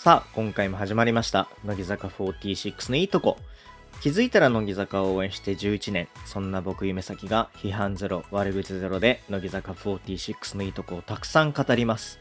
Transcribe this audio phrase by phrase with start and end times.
[0.00, 1.48] さあ、今回も始まりました。
[1.64, 3.36] 乃木坂46のいいとこ。
[4.00, 6.06] 気づいたら乃木坂を応援して11年。
[6.24, 12.20] そんな僕夢咲が批判ゼロ、悪口ゼロで乃木坂46のいいとこをたくさん語ります。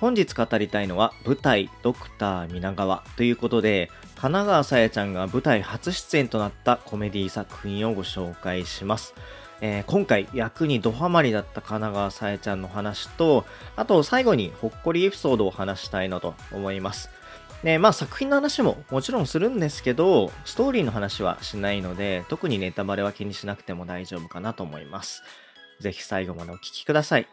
[0.00, 9.14] 本日語りたいのは舞台ドクター皆川ということで、神奈川さやちゃんが舞台初出演となったコメディ作品をご紹介します。
[9.60, 13.44] えー今回役にドハマりだった神奈川さやちゃんの話と、
[13.76, 17.10] あと最後にほっこりエピソードを話したいなと思います。
[17.62, 25.22] で、まあ作品の話ももちろんするんですけど、ストーリーの話はしないので、特にネタバレは気にしなくても大丈夫かなと思います。
[25.80, 27.26] ぜひ最後までお聞きください。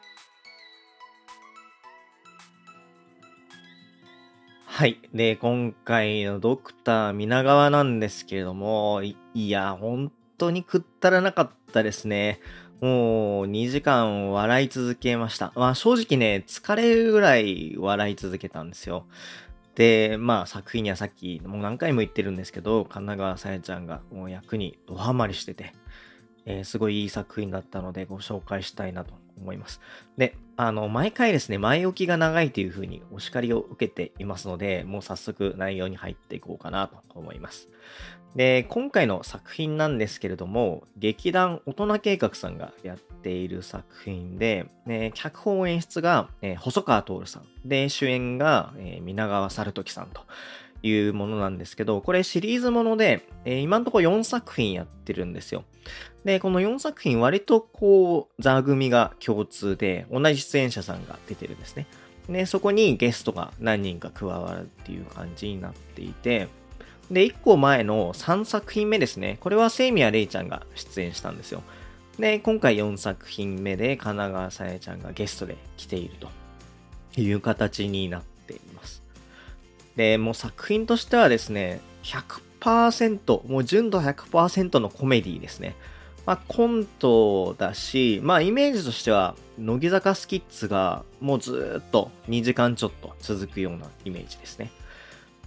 [4.65, 4.99] はい。
[5.13, 12.39] で、今回のドクター皆川なんですけれども、いいや、本当にくったらなかったですね。
[12.81, 15.51] もう2時間笑い続けました。
[15.55, 19.05] まあ正直ね、疲れるぐらい笑い続けたんですよ。
[19.75, 25.73] で、まあ作品にはさっきもう何回も言ってるんですけど、神奈川さやちゃんがもう役にドハマりしてて、
[26.45, 29.81] えーすごいいい作品だったのでご紹介したいなと思います。
[30.17, 37.67] で、あの、毎回ですね、前置きが長いというふうにお叱りを受けていますので、もう早速内容に入っていこうかなと思います。
[38.35, 47.45] で、今回の作品なんですけれども、劇団大人計画さんがやっている作品で、ね脚本演出が、えー細川徹さん。
[47.67, 50.21] で、主演が、えー皆川猿時さんと
[50.83, 55.63] いうものなんですけど、これシリーズもので、えー今のところ4作品やってるんですよ。
[56.25, 61.87] で、この4作品割とこう、座組が共通で、同じ出演者さんが出てるんですね。
[62.27, 66.49] で、そこにゲストが何人か加わるっていう感じになっていて、
[67.11, 69.37] で、1個前の3作品目ですね。
[69.41, 71.61] これは清宮レイちゃんが出演したんですよ。
[72.19, 76.15] で、今回4作品目で神奈川さやちゃんがゲストで来ている
[77.13, 79.03] という形になっています。
[79.95, 85.75] で、もう作品としてはですね、100%、もう純度100%のコメディですね。
[86.25, 94.71] まあ、コントだし、まあ、イメージとしては、乃木坂スキッズがもうずっと2時間ちょっと続くようなイメージですね。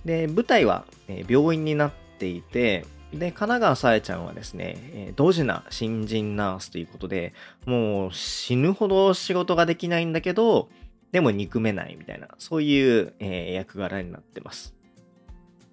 [0.04, 0.84] で、舞台は、
[1.28, 7.32] 病院になっていて、で、神奈川さやちゃんはですね、ドジな新人ナースということで、
[7.64, 10.68] もう死ぬほど仕事ができないんだけど、
[11.12, 14.74] でも憎めないみたいな、そういう、え役柄になってます。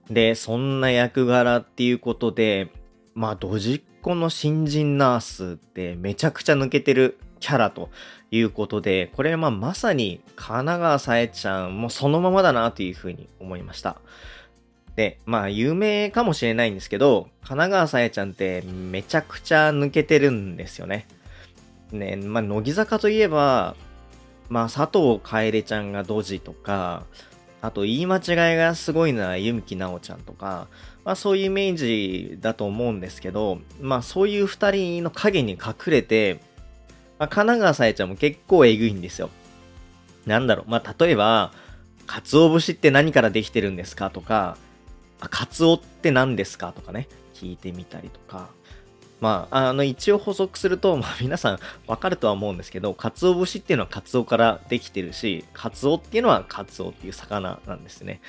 [0.10, 2.72] で、そんな役柄っていうことで、
[3.16, 7.90] まあ、ドジっ子の新人ナースってめちゃくちゃ抜けてるキャラと
[8.32, 13.98] いうことで、これまあまさに神奈川さえちゃんもそのままだなというふうに思いました。
[14.96, 21.08] で、まあ有名かもしれないんですけど、神奈川さえちゃんってめちゃくちゃ抜けてるんですよね。
[21.92, 23.76] ね、まあ乃木坂といえば、
[24.50, 27.04] まあ佐藤楓ちゃんがドジとか、
[27.62, 30.68] あと言い間違いがすごいのは弓木奈緒ちゃんとか、
[31.04, 36.40] まあそういうイメージだと思うんですけど、まあそういう二人の影に隠れて、
[37.18, 39.30] まあ、神奈川さえちゃんも結構えぐいんですよ。
[40.26, 41.54] なんだろう、まあ例えば、
[42.08, 44.58] 鰹節って何からできてるんですかとか、
[45.20, 48.50] あ、カツオって何ですかとかね、聞いてみたりとか。
[49.22, 58.22] まあ、あの、一応補足すると、まあ皆さんわかるとは思うんですけど、鰹節っていうのはカツオからできてるし、カツオっていうのはカツオっていう魚なんですね。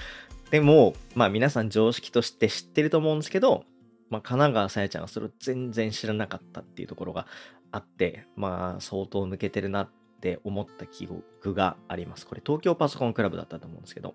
[0.50, 3.64] でも、まあ皆さん常識として知ってると思うんですけど、
[4.10, 7.26] まあ神奈川さやちゃんはそれを全然知らなかったっていうところが
[7.72, 9.90] あって、まあ相当抜けてるなっ
[10.20, 12.26] て思った記憶があります。
[12.26, 14.14] これ東京パソコンクラブだったと思うんですけど。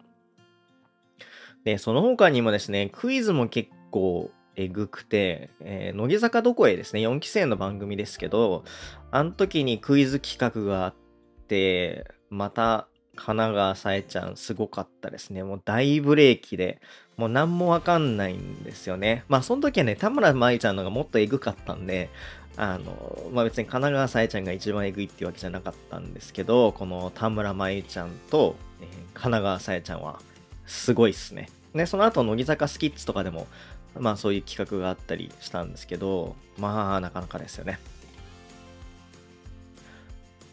[1.64, 8.64] で、その他にもですね、クイズも結構えぐくて、えー乃木坂どこへですね、4期生の番組ですけど、
[9.12, 10.96] あの時にクイズ企画があっ
[11.48, 15.44] て、また神奈川さえちゃんすごかったですね。
[15.44, 16.82] もう大ブレーキで、
[17.18, 19.26] もう何もわかんないんですよね。
[19.28, 22.10] まあその時はね、田村舞ちゃんのがもっとえぐかったんで、
[22.58, 30.22] あの、まあ別に神奈川さえちゃんが一番えぐいっていうわけじゃなかったんですけど、この田村舞ちゃんと、えー神奈川さえちゃんは
[30.66, 31.50] すごいっすね。
[31.76, 33.48] で、その後乃木坂スキッズとかでも、
[34.00, 37.80] まあそういう企画があったりしたんですけど、まあなかなかですよね。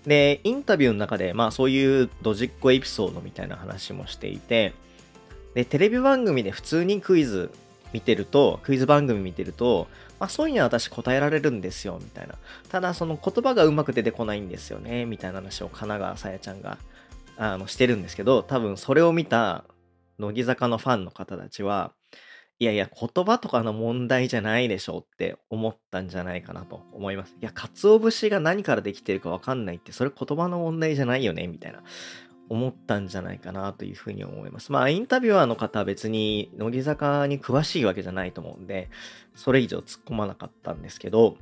[0.07, 4.73] で、インタビューの中で、まあそういうドジっ子エピソードみたいな話もしていて、
[5.55, 7.51] で、テレビ番組で普通にクイズ
[7.93, 9.89] 見てると、クイズ番組見てると、
[10.21, 12.35] まあそういうのは私答えられるんですよ、みたいな。
[12.69, 16.79] ただその言葉がうまく出てこないんですよね、みたいな話を神奈川さやちゃんが、
[17.37, 19.65] あの、してるんですけど、多分それを見た
[20.19, 21.93] 乃木坂のファンの方たちは、
[22.61, 27.37] いやいや、言葉とかの問題じゃないでしょうって思ったんじゃないかなと思います。
[27.41, 31.85] いや、鰹節が何からできてるかわかんないって、それ言葉の問題じゃないよねみたいな。
[32.49, 34.73] 思ったんじゃないかなというふうに思います。
[34.73, 38.89] まあ、インタビュアーの方は別に乃木坂に詳しいわけじゃないと思うんで、
[39.35, 41.37] それ以上突っ込まなかったんですけど、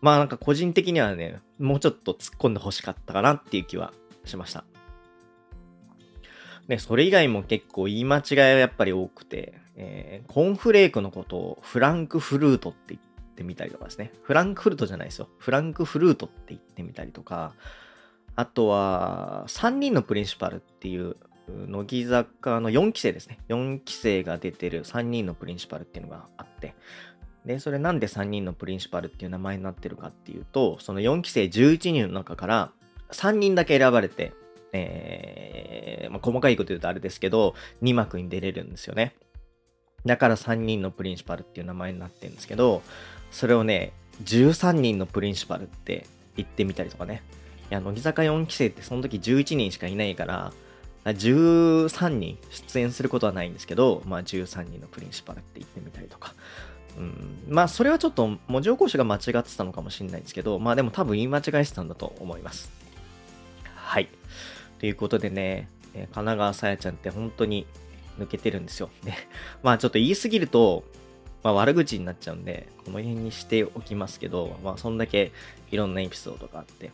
[0.00, 3.92] まあなんか個人的にはね、もうちょっと突っ込んで欲しかったかなっていう気は
[4.24, 4.64] しました。
[6.68, 13.00] で、それ以外も結構言い間違いはやっぱり多くて、えー、コーンフレークのことをフランクフルートって言っ
[13.34, 14.12] てみたりとかですね。
[14.22, 15.28] フランクフルトじゃないですよ。
[15.38, 17.54] フランクフルートって言ってみたりとか、
[18.34, 21.16] あとは、3人のプリンシパルっていう、
[21.48, 23.38] 乃木坂の4期生ですね。
[23.48, 26.74] 4期生が出てる3人のプリンシパルっていうのがあって、
[27.44, 32.70] で、それなんで3人のプリンシパルっていう名前になってるかっていうと、その4期生11人の中から
[33.10, 34.32] 3人だけ選ばれて、
[34.72, 39.14] えー、まあ、細かいこと言うとあれですけど、2幕に出れるんですよね。
[40.06, 42.82] だから3人のプリンシパルっていう名前になってるんですけど、
[43.30, 43.92] それをね、
[44.24, 46.06] 13人のプリンシパルって
[46.36, 47.22] 言ってみたりとかね。
[47.72, 50.52] や、乃木坂4期生ってその時11人しかいないから、
[51.04, 56.34] 13人出演することはないんですけど、まあ13人のプリンシパルって言ってみたりとか。
[56.96, 62.70] うん、まあそれはちょっと文字起こしが間違ってたのかもしれないですけど、まあでも多分言い間違えてたんだと思います。
[63.74, 64.08] はい。
[64.78, 67.66] ということでね、神奈川さやちゃんって本当に
[68.18, 68.90] 抜けてるんですよ。
[69.04, 69.12] で、
[69.62, 70.84] まあちょっと言い過ぎると、
[71.42, 75.32] まあ悪口になっちゃうんで、この辺にしておきますけど、まあそんだけ
[75.70, 76.92] いろんなエピソードがあって、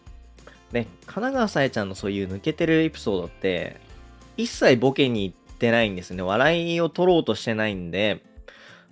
[0.72, 3.80] ね、神奈川さえちゃんのそういう抜けてるエピソードって、
[4.36, 6.22] 一切ボケに行ってないんですね。
[6.22, 8.22] 笑いを取ろうとしてないんで、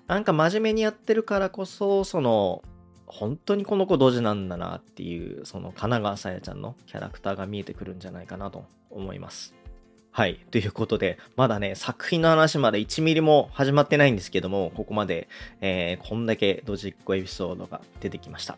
[0.07, 2.63] なんか真面目にやってるからこそ、その、
[3.07, 9.55] 本当にこの子ドジなんだなっていう、その神奈川さやちゃんのキャラクターが見えてくるんじゃないかなと思います。
[10.11, 10.41] はい。
[10.51, 15.29] ということで、まだね、作品の話まで1ミリも始まってないんですけども、ここまで、
[15.61, 18.57] えー、こんだけドジっ子エピソードが出てきました。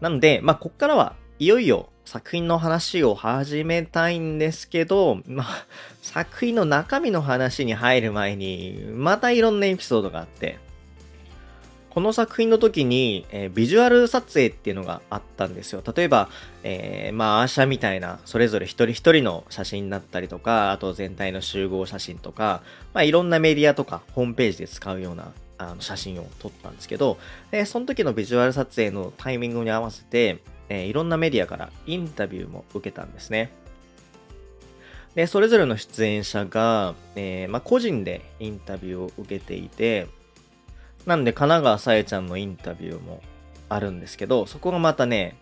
[0.00, 5.66] なので、まあ、こっからはいよいよ作品の話を始めたいんですけど、まあ、
[6.00, 10.58] 作品の中身の話に入る前に、またいろんなエピソードがあって、
[11.90, 15.82] この作品の時に、えー、ビジュアル撮影っていうのがあったんですよ。
[15.94, 16.28] 例えば、
[16.62, 22.62] えー、まあ、アーシャみたいな、それぞれ一人一人の写真だったりとか、あと全体の集合写真とか、
[22.94, 27.18] まあ、いろんなメディアとか、ホームページで使うようなあの写真を撮ったんですけど、
[27.50, 33.52] えその時のビジュアル撮影のタイミングに合わせて、えー、いろんなメディアからインタビューも受けたんですね。
[35.14, 40.08] で、それぞれの出演者が、えー、まあ、個人でインタビューを受けていて、
[41.06, 43.22] なんで神奈川さえちゃんのインタビューも
[43.68, 45.36] あるんですけど、そこがまたね、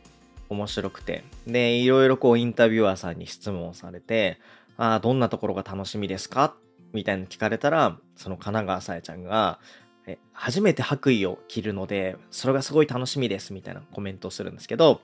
[0.49, 1.25] 面白くて。
[1.47, 4.39] で、いろいろこうインタビュアーさんに質問されて、
[4.77, 6.55] ああ、どんなところが楽しみですか？
[6.93, 9.59] みたいに聞かれたら、その神奈川さえちゃんが、
[10.07, 15.01] え初めて白衣を着るので、それがすごい楽しみですみたいなコメントをするんですけど、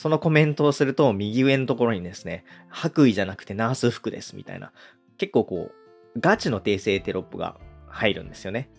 [0.00, 4.72] そのコメントをすると、右上のところにですね、白衣じゃなくてナース服ですみたいな、
[5.18, 8.70] 結構こう、ガチの訂正テロップが入るんですよね。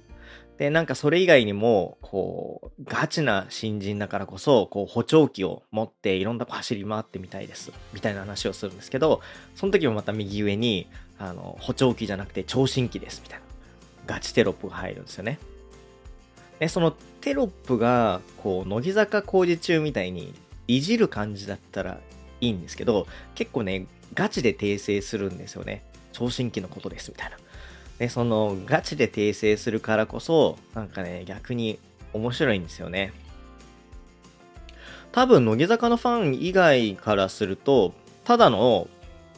[0.57, 7.71] で、なんかそれ以外にも、こう、ガチな新人だからこそ、こう、補聴器を持っていろんなとこ走り回ってみたいです。
[7.93, 9.21] みたいな話をするんですけど、
[9.53, 10.87] その時もまた右上に、
[11.19, 13.21] あの、補聴器じゃなくて聴診器です。
[13.23, 13.45] みたいな。
[14.07, 15.37] ガチテロップが入るんですよね。
[16.57, 20.33] で、そのテロップが、こう、乃木坂工事中みたいに、
[20.77, 21.99] いじる感じだったら
[22.39, 25.83] いいんですけど、結構ね、ガチで訂正するんですよね。
[26.13, 27.37] 聴診器のことです、みたいな。
[27.99, 31.77] で、その、ガチで訂正するからこそ、なんかね、逆に
[32.13, 33.11] 面白いんですよね。
[35.11, 37.93] 多分、乃木坂のファン以外からすると、
[38.23, 38.87] ただの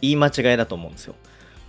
[0.01, 1.15] 言い間違いだと思うんですよ。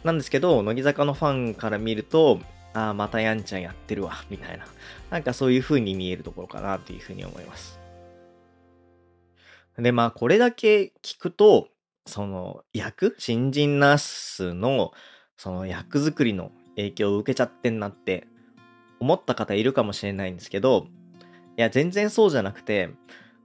[0.05, 2.39] なんですけど、乃木坂のファンから見ると、
[2.75, 4.67] ああ、またやんちゃんやってるわ、みたいな。
[5.09, 7.84] なんかそういう風に見えるところかなという風に思います。
[9.79, 11.69] で、まあ、これだけ聞くと、
[12.07, 14.93] その役、新人ナースの
[15.37, 18.27] その役作りの影響を受けちゃってんなって
[19.01, 20.87] 思った方いるかもしれないんですけど、
[21.57, 22.91] いや、全然そうじゃなくて、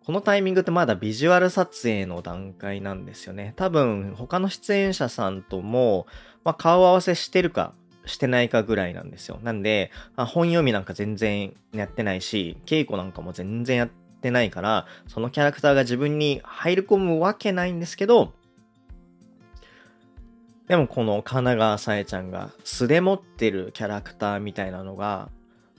[0.05, 3.53] このタイミングってまだビジュアル撮影の段階なんですよね。
[3.55, 6.07] 多分、他の出演者さんとも、
[6.43, 7.74] まあ、顔合わせしてるか、
[8.05, 9.39] してないかぐらいなんですよ。
[9.43, 18.33] なんで、あ本読みなんか全然やってないし、稽古なんかも全然やってってないから、そのキャラクターが自分に入り込むわけないんですけど、
[20.67, 25.29] でもこの神奈川さえちゃんが素で持ってるキャラクターみたいなのが、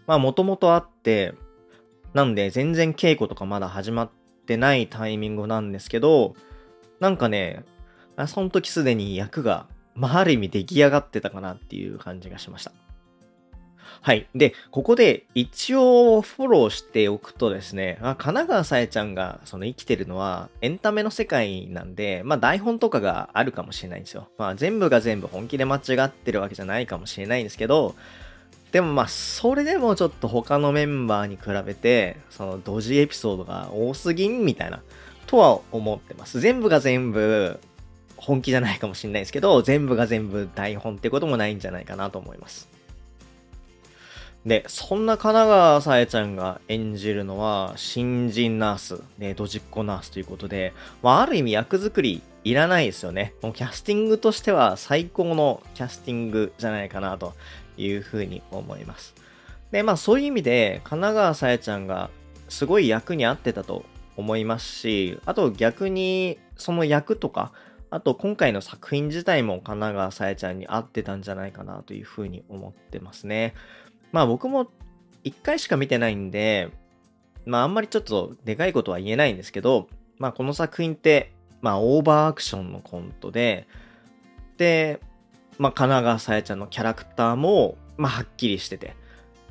[0.07, 1.35] まあもともとあって、
[2.15, 4.11] なんで全然稽古とかまだ始まっ
[4.47, 6.35] てないタイミングなんですけど、
[6.99, 7.65] なんかね、
[8.27, 12.73] その時すでに役が、まあある意味出来上がってたかなっていう感じがしました。
[14.03, 14.27] はい。
[14.35, 24.29] で、ここで一応フォローしておくとですね、あ神奈川さえちゃんがその生きてるのはエンタメの世界なんで、まあ台本とかがあるかもしれないんですよ。
[24.39, 27.95] まあ全部が全部本気で間違ってるわけじゃないかもしれないんですけど、
[28.73, 34.81] でもまあそれでもちょっと他のメンバーに比べて、そのドジエピソードが多すぎんみたいな、
[35.27, 36.41] とは思ってます。
[36.41, 37.61] 全部が全部
[38.17, 42.70] 本気じゃないかもしれないですけど、全部が全部台本ってこともないんじゃないかなと思います。
[44.47, 53.35] で、そんな神奈川さえちゃんが演じるのは、新人ナース、ね、ドジっ子ナースということで、まあ、ある意味役作りいらないですよね。
[53.43, 57.35] もうキャスティングとしては最高のキャスティングじゃないかなと
[57.77, 59.15] いうふうに思います。
[59.73, 62.09] で、まあそういう意味で、神奈川さえちゃんが
[62.49, 63.85] すごい役に合ってたと
[64.17, 67.53] 思いますし、あと逆にその役とか、
[67.91, 73.55] あと今回の作品自体も神奈川さえちゃんに合ってたんじゃないかなというふうに思ってますね。
[74.13, 74.71] まあ僕も
[75.25, 76.71] 一回しか見てないんで、
[77.47, 79.89] まああんまりちょっとでかいことは言えないんですけど、
[80.19, 83.67] まあこの作品って、まあオーバーアクションのコントで、
[84.57, 85.01] で、
[85.59, 88.95] まあ神奈川さやちゃんのキャラクターも、まあはっきりしてて、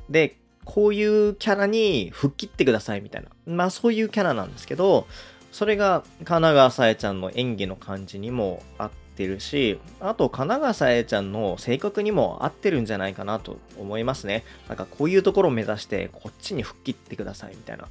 [0.08, 5.06] で、こういうキャラに吹っ切ってくださいみたいな、まあそういうキャラなんですけど、
[5.52, 14.44] それが神奈川さえちゃんの演技の感じにもあっててるし、あと、神奈川さえちゃんの性格にも合ってるんじゃないかなと思いますね。
[14.68, 17.86] なんかこういうところを目指して、こっちに吹っ切ってくださいみたいな。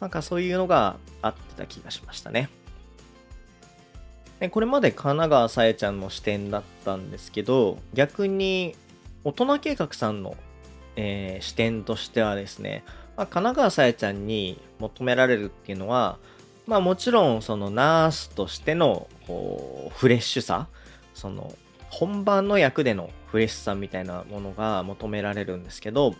[0.00, 2.50] なんかそういうのがあってた気がしましたね。
[4.40, 8.74] でこれまで神奈川さえちゃんの視点だったんですけど、逆に
[9.22, 10.36] 大人計画さんの、
[10.96, 12.82] えー、視点としてはですね、
[13.16, 16.18] まあ、神奈川さえちゃんに求められるっていうのは、
[16.66, 19.08] まあもちろんそのナースとしての
[19.96, 20.68] フレッシュさ、
[21.14, 21.54] その
[21.90, 26.14] 本番の役でのフレッシュさみたいなものが求められるんですけど、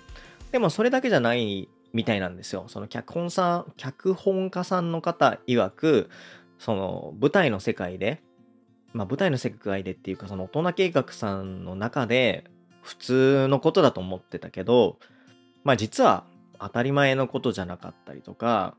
[0.50, 2.64] でもそれだけじゃないみたいなんですよ。
[2.68, 6.10] その脚本さん、脚本家さんの方曰く、
[6.58, 8.22] その舞台の世界で、
[8.92, 12.44] まあ舞台の世界でっていうかその大人計画さんの中で
[12.82, 14.98] 普通のことだと思ってたけど、
[15.64, 16.24] まあ実は
[16.58, 18.74] 当たり前のことじゃなかったりとか、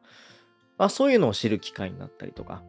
[0.77, 2.63] まあ、そういうのを知る機会になったりとか、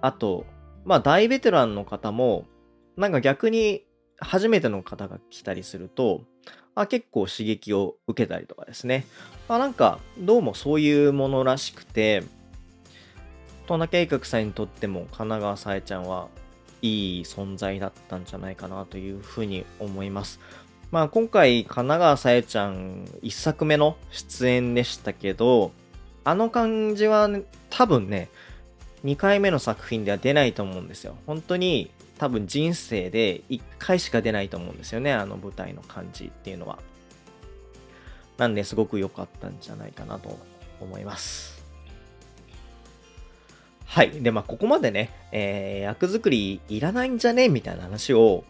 [0.00, 0.46] あと、
[0.84, 2.46] まあ、大ベテランの方も、
[2.96, 3.84] なんか逆に
[4.18, 6.22] 初めての方が来たりすると、
[6.74, 9.04] あ結構刺激を受けたりとかですね。
[9.48, 12.22] まあなんか、どうもそういうものらしくて、
[13.66, 16.28] 大人計画さんにとっても神奈川さえちゃんは
[16.82, 20.40] いい存在だったんじゃないかなというふうに思います。
[20.90, 25.72] まあ今回神奈川さえちゃん一作目の出演でしたけど、
[26.24, 28.28] あの感じは、ね、多分ね、
[29.04, 31.16] 2回目の作品では出ないと思うんですよ。
[31.26, 35.12] 本当に多分人生で1回しか出ないと思うんですよね。
[35.12, 36.78] あの舞台の感じっていうのは。
[38.36, 40.38] なんですごく良かったんじゃないかなと
[40.80, 41.62] 思います。
[43.84, 44.10] はい。
[44.22, 48.44] で、まあ、ここまでね、えー、役作りいらないんじゃねみたいな話を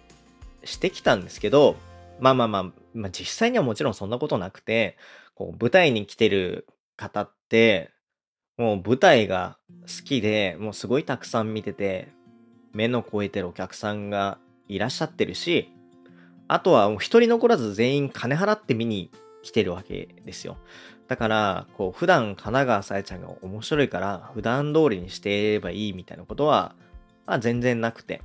[0.64, 1.76] してきたんですけど、
[2.20, 4.96] まあまあまあ、まあ、実際にはもちろんそんなことなくて、
[5.34, 7.39] こう舞台に来てる方って、
[8.56, 12.08] もう舞台が好きで、もうすごいたくさん見てて、
[12.72, 14.38] 目の超えてるお客さんが
[14.68, 15.72] いらっしゃってるし、
[16.46, 19.10] あとはもう一人残らず全員金払って見に
[19.42, 20.58] 来てるわけですよ。
[21.08, 26.74] だから、こう、普段金川紗耶ちゃんが面白いから、普段通りにしていればいいみたいなことは、
[27.26, 28.22] まあ、全然なくて。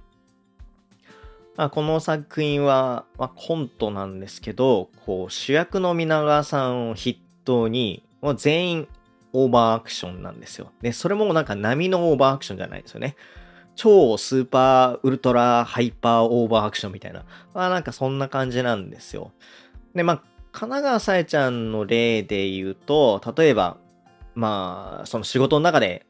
[1.56, 8.88] まあ、この作品は、まあ、コントなんですけど、こう、主役の皆川さんを筆頭に、もう全員
[9.36, 10.72] オーバーアクションなんですよ。
[10.82, 13.16] で、それもなんか並のオーバーアクションじゃないですよね。
[13.76, 17.26] 超スーパーウルトラハイパーオーバーアクションみたいな。
[17.54, 19.32] まあなんかそんな感じなんですよ。
[19.94, 20.18] で、まあ、
[20.52, 23.78] 神奈川さえちゃんの例で言うと、例えば、
[24.36, 26.06] まあ、その仕事の中で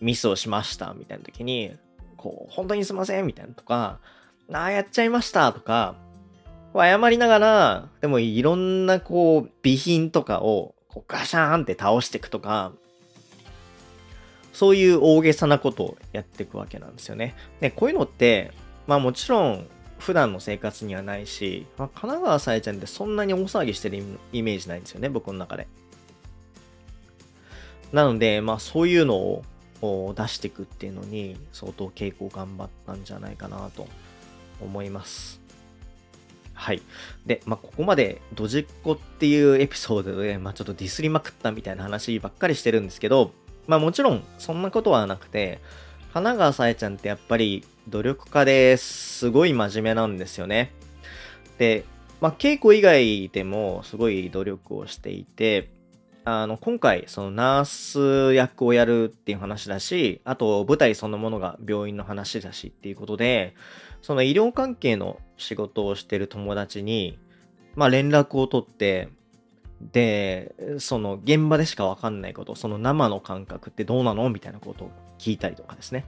[0.00, 1.76] ミスをしましたみたいな時に、
[2.16, 4.00] こう、本当にすいませんみたいなとか、
[4.52, 5.96] ああ、やっちゃいましたとか、
[6.74, 12.72] 謝りながら、でもいろんなこう、備品とかをこうガシャーンって倒していくとか、
[14.54, 17.34] そういう大げさなことをやっていくわけなんですよね。
[17.60, 18.50] で、こういうのって、
[18.86, 19.66] まあもちろん
[19.98, 25.68] 普段の生活にはないし、まあ、神奈川さえちゃんってそんなに大騒ぎしてるイメージないんですよね、僕の中で。
[27.92, 29.42] なので、まあそういうの
[29.82, 33.86] を出していくっていうのに相当稽古頑張ったんじゃないかなと
[34.62, 35.45] 思います。
[36.56, 36.82] はい。
[37.26, 43.30] で、まあ、ここまでドジっ子っていうエピソードで、まあ、ちょっとディスりまくったみたいな話ばっかりしてるんですけど、
[43.66, 45.60] まあ、もちろんそんなことはなくて、
[46.12, 50.72] 神奈川さえちゃんってやっぱり努力家ですごい真面目なんですよね。
[51.58, 51.84] で、
[52.20, 55.70] まあ、稽古以外でもすごい努力をしていて、
[56.24, 57.64] あの、今回、そのナー
[58.30, 63.54] ス役をやるっていう話だし、あと舞台そのものが病院の話だしっていうことで、
[64.02, 67.18] その医療関係の仕事をしてる友達に、
[67.74, 69.08] まあ連絡を取って、
[69.80, 76.06] で、その現場でしかわかんないこと、その生の感覚ってどうなのみたいなことを聞いたりとかですね。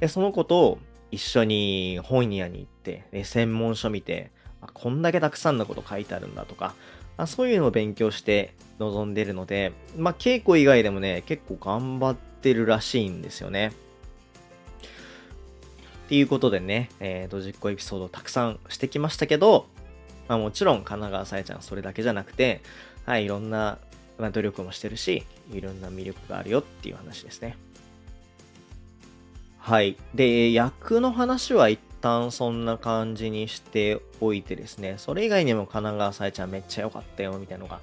[0.00, 0.78] で、そのことを
[1.10, 4.30] 一緒に本屋に行って、で専門書見て、
[4.74, 6.74] こんだけたくさんのこと書いてあるんだとか、
[7.16, 13.72] あそういうのを勉強して臨んでるので、まあ、稽古以外でもね、結構頑張ってるらしいんですよね。
[16.08, 19.66] っていうことでね、えー、ドジっ子エピソードをたくさんしてきましたけど、
[20.26, 22.62] まあ、もちろん神奈川さえちゃんそれだけじゃなくて、
[23.04, 23.76] はい、いろんな、
[24.16, 27.58] まあ、努力もしてるし、いろんな魅力があるよっていう話ですね。
[29.58, 29.98] はい。
[30.14, 37.80] で、役の話は一旦そんな感じにしておいてですね、それ以外にも神奈川さえちゃんめっちゃ良かったよみたいなのが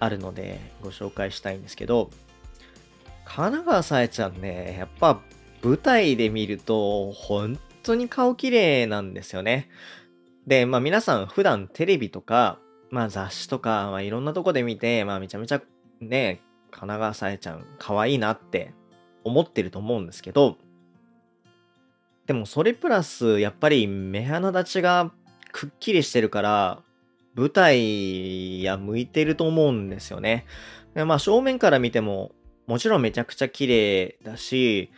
[0.00, 2.08] あるのでご紹介したいんですけど、
[3.26, 5.20] 神奈川さえちゃんね、やっぱ
[5.62, 9.68] 舞台で見ると本当に顔綺麗なんですよね。
[10.46, 12.58] で、まあ皆さん普段テレビとか、
[12.90, 15.62] まあ雑誌とか、まあいろんなとこで見て、まあめちゃめちゃ
[16.00, 18.72] ね、神奈川さえちゃん可愛いなって
[19.24, 20.56] 思ってると思うんですけど、
[22.26, 25.12] でもそれプラス、やっぱり目鼻立ちが
[25.50, 26.82] くっきりしてるから、
[27.34, 30.46] 舞台や向いてると思うんですよね。
[30.94, 32.32] でまあ正面から見ても、
[32.66, 34.90] もちろんめちゃくちゃ綺麗だし、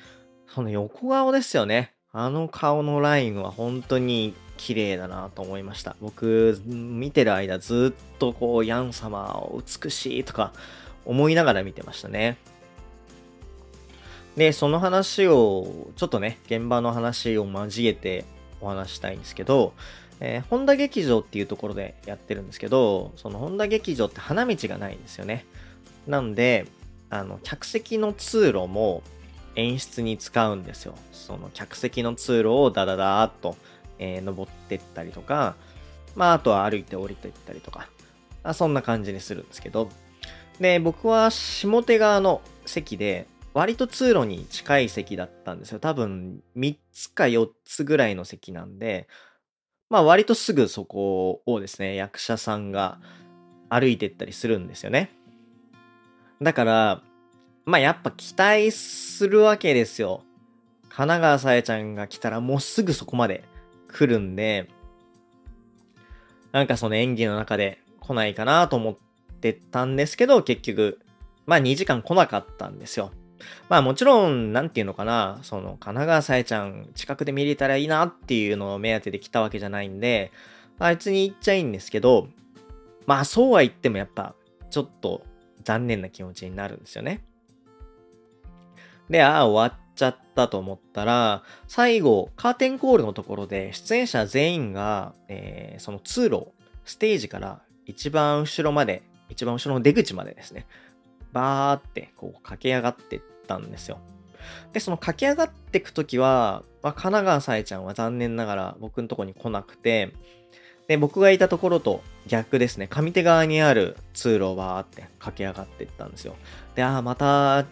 [0.55, 1.93] その横顔ですよね。
[2.13, 5.97] あの顔のラインは本当に綺麗だなと思いました。
[6.01, 10.53] 僕、見てる間ずっとこう、ヤン様を美しいとか
[11.05, 12.37] 思いながら見てましたね。
[14.37, 18.25] で、その話を、ちょっとね、現場の話を交えて
[18.61, 19.73] お話したいんですけど、
[20.19, 25.47] えー、本田劇場っていうところでやってるんですけど、その本田劇場って花道がないんですよね。
[26.07, 26.67] なんで、
[27.09, 29.03] あの、客席の通路も
[29.57, 30.95] 演出に使うんですよ。
[31.13, 33.57] その客席の通路をダダダーっと、
[33.99, 35.57] えー、登ってったりとか、
[36.17, 37.89] まあ、あとは歩いて降りていったりとか、
[38.43, 39.91] あそんな感じにするんですけど、
[40.61, 45.81] で、僕は下手側の席で、割と通路に近い席だったんですよ。
[45.81, 49.09] 多分3つか4つぐらいの席なんで、
[49.89, 53.01] まあ割とすぐそこをですね、役者さんが
[53.69, 55.11] 歩いてったりするんですよね。
[56.41, 57.03] だから、
[57.71, 60.23] まあやっぱ期待するわけですよ。
[60.89, 63.45] 神奈川さえちゃんが来たらもうすぐそこまで
[63.89, 64.69] 来るんで、
[66.53, 68.97] なんかその演技の中で来ないかなと思っ
[69.41, 70.99] てたんですけど、結局、
[71.47, 73.13] まあ2時間来なかったんですよ。
[73.69, 80.33] まあもちろん、なんていうのかな、その、神奈川さえちゃん近くで見れたらいいなっていうのを目当てで来たわけじゃないんで、
[80.81, 82.27] あいつに言っちゃいいんですけど、
[83.07, 84.35] まあそうは言ってもやっぱ、
[84.71, 85.23] ちょっと
[85.63, 87.23] 残念な気持ちになるんですよね。
[89.11, 96.53] で、ああ、終わっちゃったと思ったら、最後、カーテンコールのところで、出演者全員が、えー、その通路、
[96.85, 100.67] ステージから一番後ろまで、一番後ろの出口までですね、
[101.33, 103.99] バーってこう駆け上がってったんですよ。
[104.73, 110.13] で、その駆け上がってくときは、まあ、神奈川さえちゃんは残念ながら僕のとこに来なくて、
[110.89, 116.37] で、僕がいたところと逆ですね、上手側にある通路をバーって駆け上がっていったんですよ。
[116.75, 117.65] で、ああ、また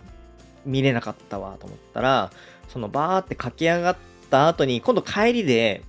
[0.68, 2.30] 見れなかったわと思ったら、
[2.68, 3.96] そのバーって駆け上がっ
[4.30, 5.82] た後に、今度帰りで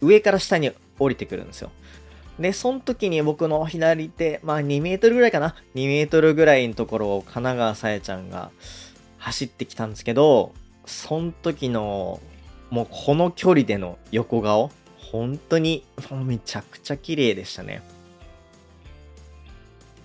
[0.00, 1.70] 上から下に降りてくるんですよ。
[2.38, 8.50] で、その時に僕の左手、まあ2メートルぐらいかな ?2 メートルぐらいのところを神奈川さえちゃんが
[9.18, 10.54] 走ってきたんですけど、
[10.86, 12.20] その時の、
[12.70, 15.84] もうこの距離での横顔、本当に
[16.24, 17.82] めちゃくちゃ綺麗でしたね。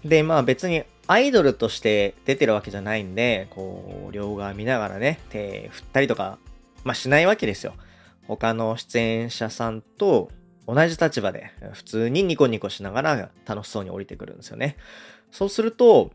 [0.04, 6.38] で、まあ別にアイドルとして出てるわけじゃないんで、こう、両側見ながらね、手振ったりとか、
[6.84, 7.74] まあしないわけですよ。
[8.28, 10.30] 他の出演者さんと
[10.68, 14.76] 同じ立場で普通にニコニコしながら楽しそうに降りてくるんですよね。
[15.32, 16.12] そうすると、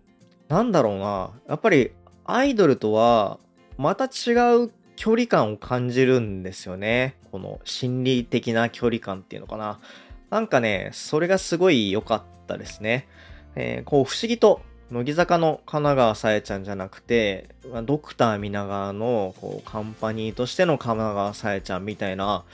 [0.48, 1.92] なんだろうな、やっぱり
[2.24, 3.38] アイドルとは
[3.78, 7.16] また違う距離感を感じるんですよね。
[7.30, 9.80] この心理的な距離感っていうのかな。
[10.28, 13.08] なんかね、それがすごい良かったですね。
[13.54, 14.60] えー、こう不思議と
[14.92, 17.48] 乃木坂の神奈川さえちゃんじゃなくて、
[17.84, 22.44] ドクター皆川のこうカンパニーとしての神奈川さえちゃんみたいな、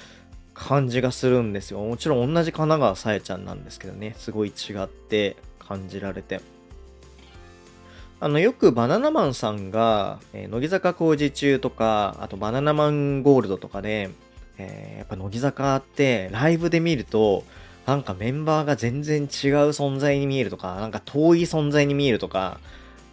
[0.58, 1.78] 感じがするんですよ。
[1.80, 6.40] もちろん同じ神奈川さえちゃんなんですけどね、すごい違って感じられて。
[8.20, 14.10] あの、よくバナナマンさんが、えー、乃木坂工事中とか、あとバナナマンゴールドとかで、
[14.58, 17.44] えー、やっぱ乃木坂ってライブで見ると、
[17.88, 19.28] なんかメンバーが全然違う
[19.70, 22.60] 存在に見えるとか、なんか遠い存在に見えるとか、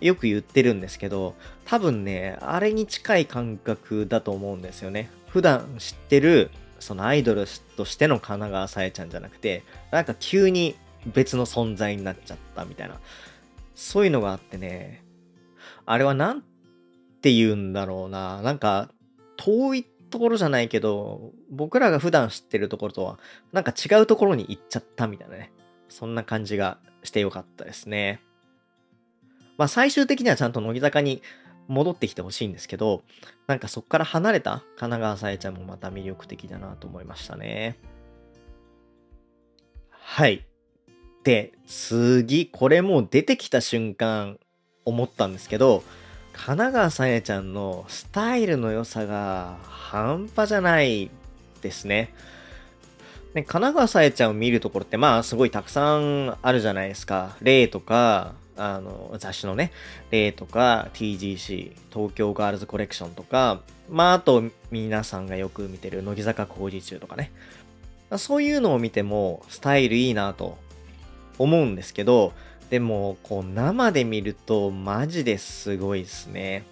[0.02, 1.34] よく言ってるんですけど、
[1.64, 5.10] 多分ね、あれに近い感覚だと思うんですよね。
[5.30, 7.46] 普段知ってる、そのアイドル
[7.78, 13.00] としての神奈川さえちゃんじゃなくて、なんか急に別の存在になっちゃったみたいな。
[13.76, 15.06] そういうのがあってね、
[15.86, 16.44] あれはなん
[17.22, 18.42] て言うんだろうな。
[18.42, 18.90] なんか、
[19.38, 19.86] 遠いっ
[20.16, 23.20] ところじゃないけど、僕らが普段知ってるところとは、
[23.52, 25.52] なんか違うところに行っちゃったみたいなね。
[25.90, 28.22] そんな感じがしてよかったですね。
[29.58, 31.22] まあ最終的にはちゃんと乃木坂に
[31.68, 33.04] 戻ってきてほしいんですけど、
[33.48, 37.78] なんかそっから離れた神奈川さえちゃんもまた魅力的だなと思いましたね。
[39.90, 40.46] はい。
[41.26, 44.40] で、次、これもう出てきた瞬間
[44.86, 45.84] 思ったんですけど、
[46.36, 51.10] 神奈川さえちゃんのスタイルの良さが半端じゃない
[51.62, 52.14] ですね。
[53.34, 57.38] ね、神奈川さえちゃんを見るところってまあすごいたくさんあるじゃないですか。
[57.42, 59.72] 例とか、あの、雑誌のね、
[60.12, 67.32] 例とか、TGC、東京ガールズコレクションとか、まああと皆さんがよく見てる乃木坂工事中とかね。
[68.18, 70.58] そういうのを見てもスタイルいいなと
[71.40, 72.34] 思うんですけど、
[72.70, 76.66] でも、こう生で見るとマジですごいですね。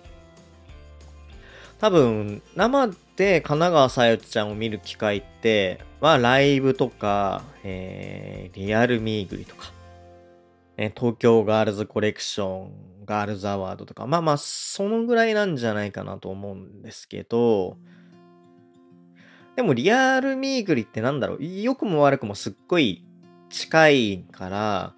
[1.79, 9.71] 多分、生で神奈川さゆちゃんを見る機会って、まあ、ライブとか、えー、リアルミーグリとか、
[10.77, 12.71] え東京ガールズコレクション、
[13.05, 17.77] ガールズアワードとか、まあまあ、そのぐらいなんじゃないかなと思うんですけど、
[19.55, 23.05] でもリアルミーグリってなんだろう、良くも悪くもすっごい
[23.49, 24.93] 近いから、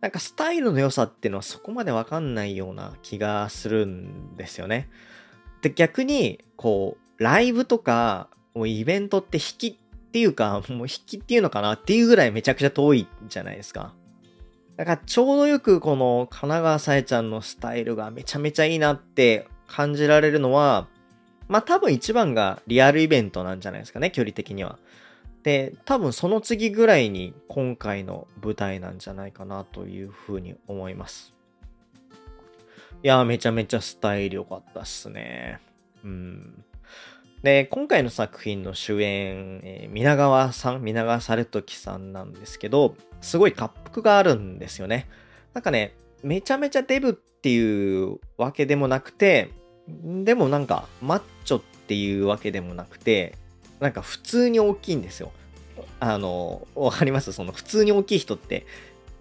[0.00, 4.88] なんかスタイルの良さっていうのはそこまでわかんないような気がするんですよね。
[5.62, 13.94] で、逆に、こう、ライブとか、もうイベントって引きっていうか、もう引きっていうのかなっていうぐらいめちゃくちゃ遠いじゃないですか。
[14.76, 20.86] だからちょうどよくこの神奈川さえちゃんのスタイルがめちゃめちゃいいなって感じられるのは、
[21.48, 24.78] まあ多分一番がリアルイベントなんじゃないですかね、距離的には。
[25.46, 31.34] で、多分その次ぐらいに今回の舞台なんじゃないかなというふうに思います。
[33.04, 35.60] いやめちゃめちゃスタイル良かったっすね。
[36.02, 36.64] うん。
[37.44, 45.08] で、今回の作品の主演、えー、皆川さん、皆川猿時さんなんですけど、すごい滑覆があるんですよね。
[45.54, 49.52] なんかね、めちゃめちゃデブっていうわけでもなくて、
[49.86, 53.36] でもなんかマッチョっていうわけでもなくて、
[53.80, 55.32] なんか普通に大きいんですよ。
[56.00, 57.32] あの、わかります？
[57.32, 58.66] その普通に大きい人って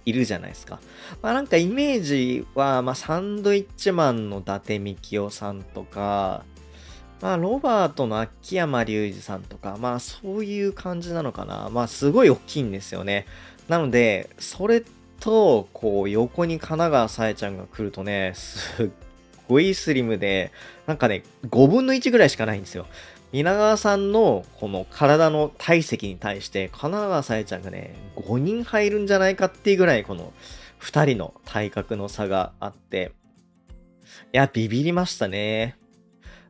[0.06, 0.80] いるじゃないですか。
[1.22, 6.44] まあなんかイメージは、まあサンドイッチマンの伊達みきおさんとか、
[7.22, 11.70] まあロバートの秋山隆二さんとか、まあそういう感じなのかな。
[11.72, 13.26] まあすごい大きいんですよね。
[13.68, 14.84] なので、それ
[15.20, 18.90] と、こう横に神奈川さえちゃんが来るとね、すっ
[19.48, 20.52] ごいスリムで、
[20.86, 22.86] なんかね、5分の1ぐらいしかないんですよ。
[23.36, 30.32] 稲川さんのこの体の体積に対して神奈川さえちゃんがね、5人入るんじゃないかっていうぐらいこの
[30.80, 33.12] 2人の体格の差があって、
[34.32, 35.76] いや、ビビりましたね。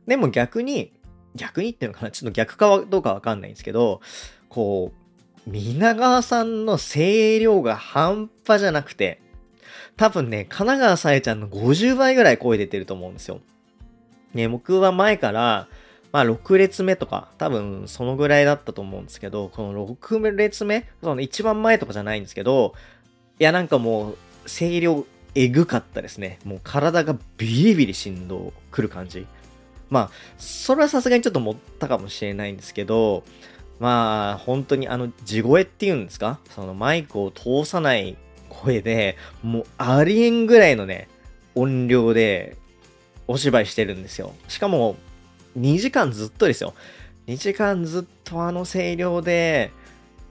[0.06, 0.92] でも逆に、
[1.34, 4.00] 逆にっていうのかなちょっと逆かどうかわかんないんですけど、
[4.48, 9.20] こう、皆川さんの声量が半端じゃなくて、
[9.96, 13.40] 多分ね、神奈川さえちゃんの50倍ぐらい声出てると思うんですよ。
[14.34, 15.66] ね、僕は前から、
[16.12, 22.74] まあ6列目とか、多分そのぐらいだったと思うんですけど、この6列目その一番前とかじゃないんですけど、
[23.38, 24.16] いやなんかもう、
[24.48, 26.38] 声量えぐかったですね。
[26.44, 29.26] もう体がビリビリ振動くる感じ。
[29.90, 33.22] まあ、それはさすがにちょっと持ったかもしれないんですけど、
[33.78, 36.40] まあ、本当にあの、地声っていうんですか？
[36.50, 38.16] そのマイクを通さない
[38.48, 41.08] 声で、もうありえんぐらいのね、
[41.54, 42.56] 音量で
[43.28, 44.32] お芝居してるんですよ。
[44.48, 44.96] しかも、
[45.58, 46.74] 2時間ずっとですよ。
[47.26, 49.72] 2時間ずっとあの声量で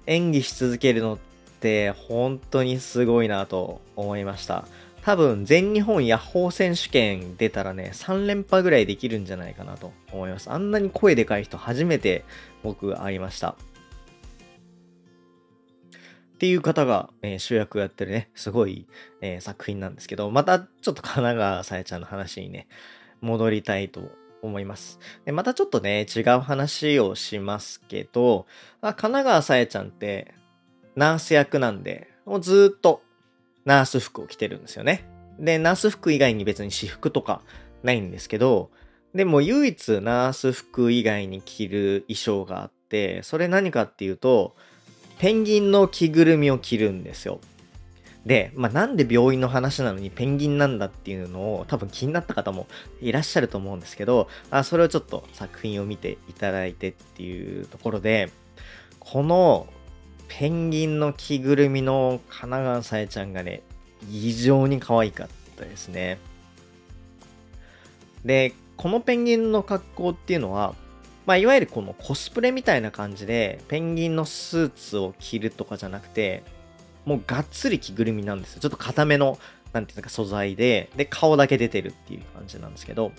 [0.05, 1.17] 演技し続けるのっ
[1.59, 4.65] て本当にすごいなと思いました。
[5.01, 10.49] 多分全日本ヤッホー選手権出たらね、3連覇ぐらいできるんじゃないかなと思います。
[10.49, 12.25] あんなに声でかい人初めて
[12.63, 13.55] 僕会いました。
[16.35, 18.87] っていう方が、えー、主役やってるね、すごい、
[19.21, 22.67] えー、作品なんですけど、またちょっと神奈川さえちゃんの話にね、
[23.21, 24.11] 戻りたいと
[24.45, 24.99] 思います。
[25.25, 28.45] でまたちょっとね、違う話をしますけど、
[28.81, 30.33] あ神奈川さえちゃんって
[30.95, 33.01] ナース役なんで、もうずっと
[33.65, 35.05] ナース服を着てるんですよね。
[35.39, 37.41] で、ナース服以外に別に私服とか
[37.83, 38.71] ないんですけど、
[39.13, 44.55] でも唯一ナース服以外に着る衣装があって、それ何かっていうと、
[45.19, 47.39] ペンギンの着ぐるみを着るんですよ。
[48.25, 52.67] で、まあ、なんで病院の話なのにペンギンなんだっていうのを多分気になった方も
[52.99, 58.31] いらっしゃると思うんですけど、あそれをちょっと作品を見ていただいてっていうところで、
[58.99, 59.67] この
[60.27, 63.61] ペンギンの着ぐるみの神奈川さえちゃんがね、
[64.09, 66.17] 異常に可愛かったですね。
[68.23, 70.73] で、このペンギンの格好っていうのは、
[71.27, 76.43] まあ、いわゆるこのコスプレみたいな感じで、ペンギンのスーツを着るとかじゃなくて、
[77.05, 78.61] もうがっつり着ぐるみなんですよ。
[78.61, 79.37] ちょっと固めの、
[79.73, 83.11] なんていうか素材で、で、顔だけ出てるっていう感じなんですけど、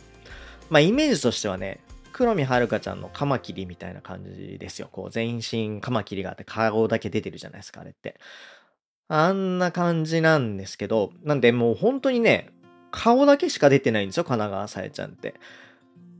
[0.70, 1.80] まあ、イメージとしてはね、
[2.12, 4.88] 黒見遥ちゃんのカマキリみたいな感じですよ。
[4.90, 8.18] こう、全身カマキリがあって顔だけ出てるじゃないですか、あれって。
[9.08, 12.50] あんな感じなんですけど、なんでもう本当にね、
[12.90, 15.34] 顔だけしか出てないんですよ、神奈川さえちゃんって。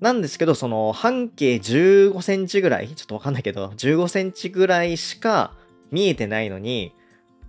[0.01, 5.55] なんですけど、その半径15センチぐらい、ちょっとわかんないけど、15センチぐらいしか
[5.91, 6.93] 見えてないのに、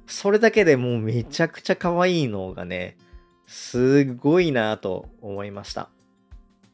[0.08, 2.98] それだけでもうめちゃくちゃ可愛いのがね、
[3.46, 5.90] すごいなと思いました。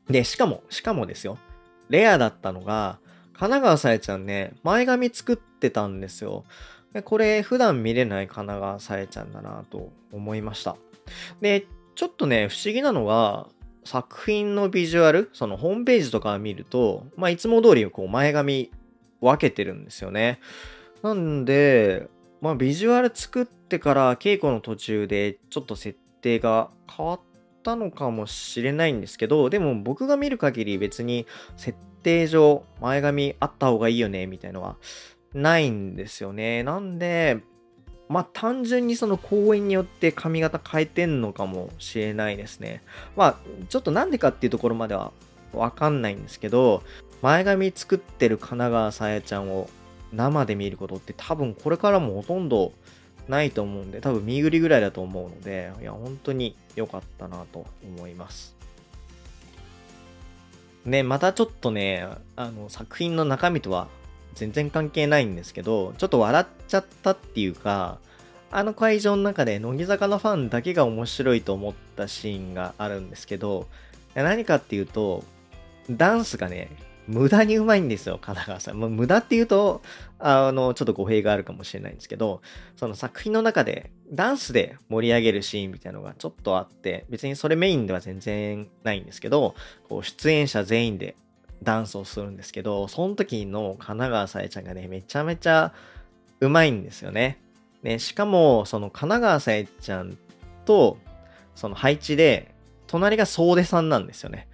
[0.10, 1.38] で、しかも、しかもですよ。
[1.90, 3.00] レアだったのが、
[3.34, 6.46] 神奈川さえちゃんね、前髪作ってたんですよ。
[6.94, 10.78] でこれ、普段見れない神奈川さえちゃんだなと思いました。
[11.42, 11.66] で、
[11.96, 13.48] ちょっとね、不思議なのが、
[13.84, 18.72] 作品のビジュアル、そのホームページとか見ると、まあ、いつも通りこう前髪
[19.20, 20.40] 分けてるんですよね。
[21.02, 22.08] なんで、
[22.44, 27.20] まあ、ビジュアル作ってから稽古の途中でちょっと設定が変わっ
[27.64, 31.26] たのかもしれないんですけど、でも僕が見る限り別に
[31.56, 34.76] 設定上前髪あった方がいいよね、みたいのは
[35.34, 36.64] ないんですよね。
[36.64, 37.40] なんで、
[38.10, 42.84] まあ単純にその公演によって髪型変えてんのかもしれないですね。
[43.16, 43.38] まあ
[43.70, 45.14] ちょっとなんでかっていうところまでは
[45.54, 46.84] わかんないんですけど、
[47.22, 49.70] 前髪作ってる神奈川さやちゃんを
[50.14, 52.72] 生で見ることって多分これからもほとんど
[53.28, 58.56] ないと思うんで、多分見ぐりぐらいだと思うので、いや、本当に良かったなと思います。
[60.86, 63.88] ね、またちょっとね、あの、作品の中身とは
[64.36, 68.00] 全然関係ないんですけど、ちょっと笑っちゃったっていうか、
[68.52, 73.68] あの会場の中で乃木坂のファンだけが面白いと思ったシーンがあるんですけど、
[74.14, 75.24] 何かっていうと、
[75.90, 76.70] ダンスがね、
[77.08, 78.76] 無駄にうまいんですよ、神奈川さん。
[78.80, 79.82] もう無駄っていうと、
[80.20, 82.42] あの、ちょっと語弊があるかもしれないんですけど、
[82.78, 89.56] その作品の中でダンスで盛り上げるシーンみたいなのがちょっとあって、別にそれメインでは全然ないんですけど、
[89.90, 91.16] こう出演者全員で
[91.62, 95.74] ダンスをするんですけど、その時の神奈川さえちゃんがね、めちゃめちゃ
[96.40, 97.40] うまいんですよね。
[97.84, 100.18] ね、しかも、その神奈川さえちゃん
[100.66, 100.98] と、
[101.56, 102.54] その配置で、
[102.88, 104.48] 隣が総出さんなんですよね。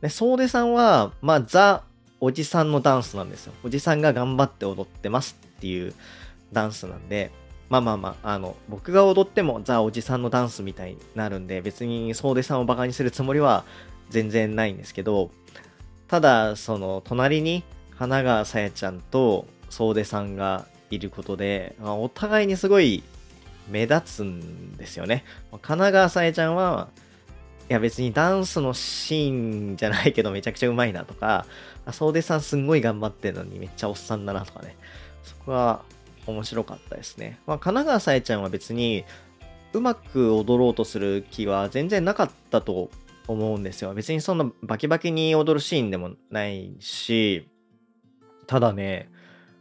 [0.00, 1.84] で、総出さんは、まあ、ザ
[2.20, 3.52] おじさんのダンスなんですよ。
[3.64, 5.94] おじさんが頑張って踊ってますっていう
[6.52, 7.30] ダンスなんで、
[7.68, 13.64] まあまあまあ、あの、僕が踊ってもザ・おじさんのダンスみたいになるんで、別に総出さんをバカにするつもりは
[14.10, 15.30] 全然ないんですけど、
[16.08, 17.62] ただ、その、隣に
[17.94, 23.02] 花川さやちゃんと総出さんがいることで、まあ、お互いにすごい
[23.68, 25.24] 目立つんですよね。
[25.50, 26.88] 神奈川さやちゃんは、
[27.70, 31.44] いや別にダンスのシーンじゃないけどめちゃくちゃうまいなとか、
[31.84, 34.76] あ、そうでさんすんごい頑張ってるのにめっちゃおっさんだなとかね。
[35.22, 35.82] そこは
[36.26, 37.38] 面白かったですね。
[37.46, 39.04] まあ、神奈川さえちゃんは別に
[39.72, 42.90] うまく踊ろうとする気は全然なかったと
[43.26, 43.92] 思うんですよ。
[43.92, 47.46] 別にそんなバキバキに踊るシーンでもないし、
[48.46, 49.10] ただね、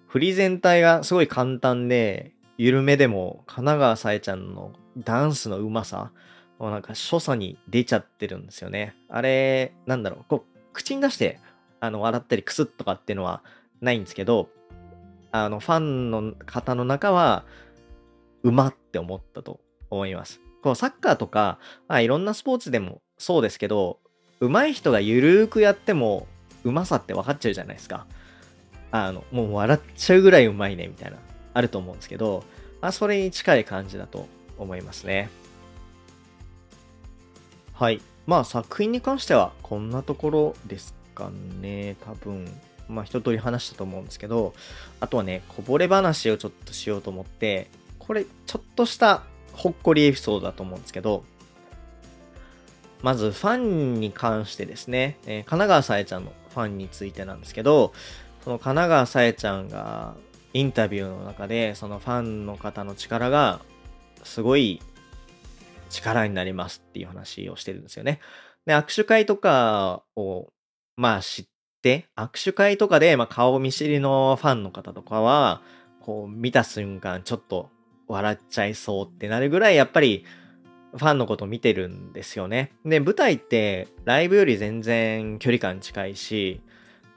[0.07, 6.11] 振り全体がすごい簡単で、緩めでも神奈川さえちゃんのダンスのうまさ、
[6.59, 8.95] もうなんか所作に出ちゃってるんですよね。
[9.09, 11.39] あれ、なんだろう、こう、口に出して、
[11.79, 13.43] あの、笑ったりクスッとかっていうのは
[13.81, 14.49] ないんですけど、
[15.31, 17.45] あの、ファンの方の中は、
[18.43, 20.39] うまって思ったと思います。
[20.63, 23.99] こう、サッカーとか、まあ、いろんなスポーツでもそうですけど、
[24.39, 26.27] 上手い人がゆるーくやっても、
[26.63, 28.07] うまさって分かっちゃうじゃないですか。
[28.91, 31.17] あの、もう笑っちゃうぐらいうまいね、みたいな、
[31.53, 32.43] あると思うんですけど、
[32.81, 35.29] まあ、それに近い感じだと思いますね。
[37.77, 38.01] はい。
[38.25, 41.29] まあ作品に関してはこんなところですか
[41.61, 41.95] ね。
[42.03, 42.51] 多分。
[42.89, 44.55] まあ一通り話したと思うんですけど、
[44.99, 49.21] あとはね、こぼれ話をちょっとしようと思って、これちょっとした
[49.53, 51.23] ほっこりエピソードだと思うんですけど、
[53.03, 57.93] まずファンに関してですね、えー、神奈川さえちゃんのファンについてなんですけど、
[58.43, 60.15] その神奈川さえちゃんが
[60.53, 63.59] インタビューの中で、そのファンの方の力が
[64.23, 64.81] すごい
[65.89, 68.19] 力になりますっていう話をしてるんですよね。
[68.65, 70.51] で、握手会とかを、
[70.95, 71.45] まあ知っ
[71.81, 75.61] て、握手会とかで、まあ顔見知りのファンの方とかは、
[76.01, 77.69] こう見た瞬間ちょっと
[78.07, 80.23] 笑っちゃいそうってなるぐらいやっぱり
[80.95, 82.71] ファンのこと見てるんですよね。
[82.85, 86.61] で、舞台ってライブより全然距離感近いし、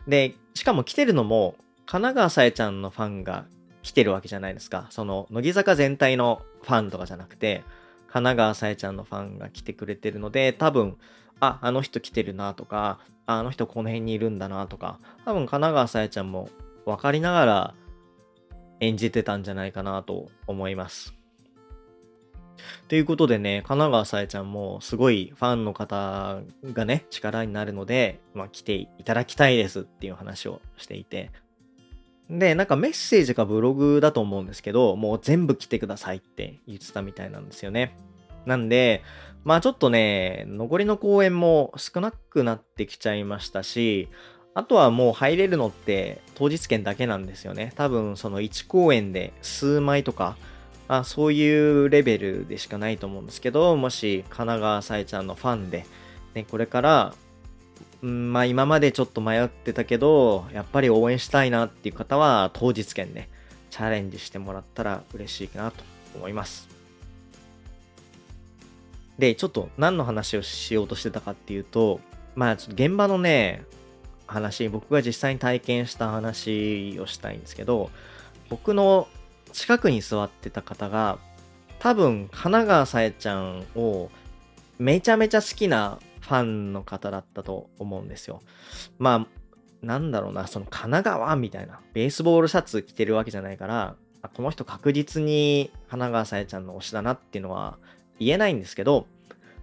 [0.08, 1.54] で、しかも来てるのも
[1.86, 3.46] 神奈川さえちゃんのファンが
[3.82, 4.88] 来てるわけじゃないですか。
[4.90, 7.62] その乃木坂全体のファンとかじゃなくて、
[8.12, 10.96] 神奈川さえちゃんのファンが来てくれてるので、多分、
[11.38, 16.50] あ、あの人来てるなとか、あの人この辺にいるんだなとか、多分神奈川さえちゃんも
[16.84, 17.74] 分かりながら
[18.80, 21.14] 演じてたんじゃないかなと思います。
[22.88, 31.30] ということでね、神奈川さえちゃんもすごいファンの方がね、力になるので、まあ来ていただきたいですっていう話をしていて。
[32.30, 37.96] で、なんかメッセージかブログだと思うんですけど、もう全部来てくださいって言ってたみたいなんですよね。
[38.46, 39.02] なんで、
[39.44, 44.08] まあちょっとね、残りの公演も少なくなってきちゃいましたし、
[44.54, 47.72] あとはもう入れるのって当日券だけなんですよね。
[47.74, 50.36] 多分その1公演で数枚とか、
[50.86, 55.84] あそういうレベルでしかないと思うんですけど、もし神奈川さえちゃんのファンで、
[56.34, 57.14] ね、これから、
[58.02, 63.28] うんまあ今までちょっと迷ってたけど、やっぱり応援したいなっていう方は当日券ね、
[63.70, 65.84] チャレンジしてもらったら嬉しいかなと
[66.14, 66.68] 思います。
[69.18, 72.00] で、ちょっと何の話をしようとしてたかっていうと、
[72.34, 73.64] まあ現場のね、
[74.26, 77.90] 話、僕が実際に体験した話をしたいんですけど、
[78.48, 79.08] 僕の
[79.52, 81.18] 近くに座ってた方が、
[81.80, 84.10] 多分、神奈川さえちゃんを
[84.78, 88.40] めちゃめちゃ好きなファンの方だったと思うんですよ。
[88.98, 93.96] まあ、なんだろうな、その神奈川みたいな、ベースボールシャツ着てるわけじゃないから、
[94.34, 97.78] この人確実に神奈川さえちゃんの推しだなっていうのは
[98.18, 99.06] 言えないんですけど、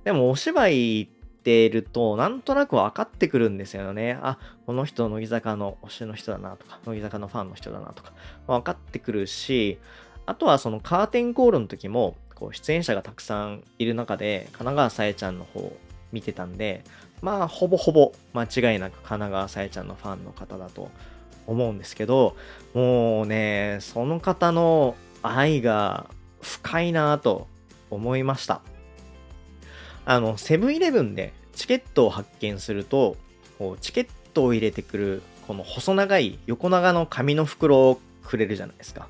[0.04, 1.08] でもお芝居っ
[1.48, 4.20] てると、なんとなく分かってくるんですよね。
[4.22, 8.12] あ、この人、乃木坂の推しの人だなとか、乃木坂のファンの人だなとか、
[8.48, 9.78] 分かってくるし、
[10.26, 15.72] あとはそのカーテンコールの時も、こう出演者がたくさんいる中で、神奈川さえちゃんの方
[16.12, 16.84] 見てたんで、
[17.22, 20.91] まあ、ほぼほぼ間違いなく神奈川さえちゃんのファンの方だと
[21.48, 22.36] 思うんですけど、
[22.74, 26.10] もうね、その方の愛が
[26.41, 27.48] 深いなと
[27.89, 28.62] 思いました。
[30.06, 33.17] あの、セブンイレブンでチケットを発見すると、
[33.82, 39.08] チケットを入れてくる、この細長い横長の紙の袋をくれるじゃないですか。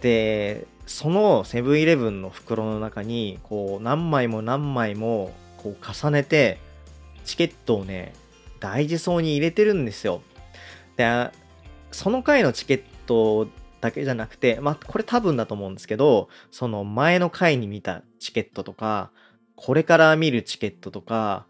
[0.00, 6.58] で、そのセブンイレブンの袋の中に、こう何枚も何枚もこう重ねて、
[7.24, 8.14] チケットをね、
[8.60, 10.22] 大事そうに入れてるんですよ。
[10.96, 11.30] で、
[11.90, 13.48] その回のチケット
[13.80, 19.10] だけじゃなくて、まあ、これ多分だと思うんですけど、その前の回に見たチケットとか、
[19.56, 21.46] これから見るチケットとか、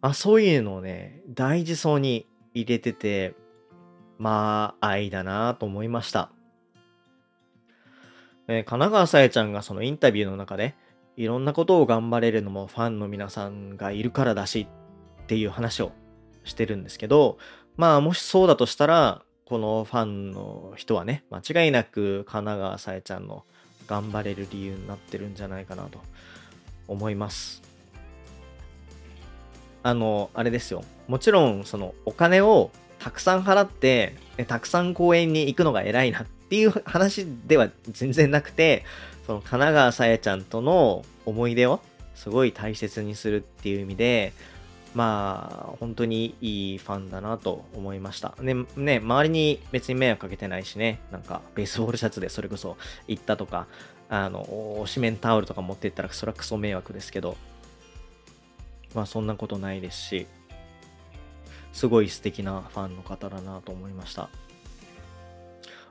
[0.00, 3.34] あ、そういうのをね、大事そうに入れてて、
[4.18, 6.30] まあ、愛だなと思いました。
[8.48, 10.74] えー、神奈川さえちゃんがそのインタビューの中で、
[11.18, 14.68] いろんなことを頑張れるのもファンの皆さんがいるからだし
[15.24, 15.90] っていう話を
[16.44, 17.38] してるんですけど、
[17.76, 23.42] まあもしそうだとしたら、このファンの人はね、間違いなく神奈川さえちゃんの
[23.88, 25.98] 頑張れる理由になってるんじゃないかなと
[26.86, 27.62] 思います。
[29.82, 30.84] あの、あれですよ。
[31.08, 34.14] もちろん、その、お金をたくさん払って、
[34.46, 38.84] たくさん公園に行くのが偉いなっていう話では全然なくて、
[39.28, 41.80] その、神奈川さえちゃんとの思い出を
[42.14, 44.32] すごい大切にするっていう意味で、
[44.94, 48.34] まあ、本当にいいファンだなと思いました。
[48.40, 53.66] ね、ね、周りに別に迷惑かけてないしね、なんか、ベースボールシャツでそれこそ行ったとか、
[54.08, 57.36] あの、紙面タオルとか持ってったらそれはクソ迷惑ですけど、
[58.94, 60.26] まあそんなことないですし、
[61.74, 64.30] すごい素敵なファンの方だなと思いました。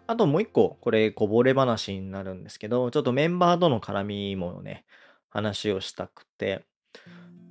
[0.08, 4.86] あともう一個、これこぼれ話になるんですけど、ちょっとメンバーとの絡みもね、
[5.30, 6.64] 話をしたくて、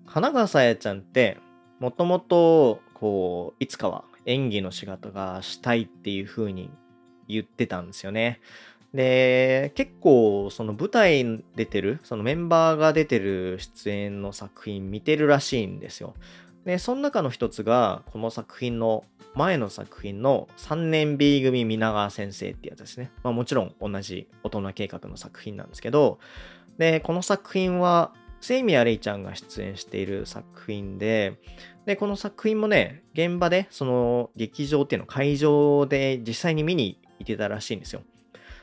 [0.06, 1.38] 花川さやちゃんって、
[1.78, 6.70] もともと、こう、いつかは演技の仕事がしたいっていう風に
[7.28, 8.40] 言ってたんですよね。
[8.94, 16.14] で、結構、その舞台に出てる、そのメンバーが出てる出演の作品見てるらしいんですよ。
[16.66, 19.04] で、その中の一つが、この作品の、
[19.36, 23.12] 前の作品の3年 B 組皆川先生ってやつですね。
[23.22, 26.18] まあもちろん同じ大人計画の作品なんですけど、
[26.76, 31.38] で、この作品は、セイミアレイちゃんが出演している作品で、
[31.84, 38.02] で、この作品もね、現場で、その劇場っていうの会場で実際に見に行ってたらしいんですよ。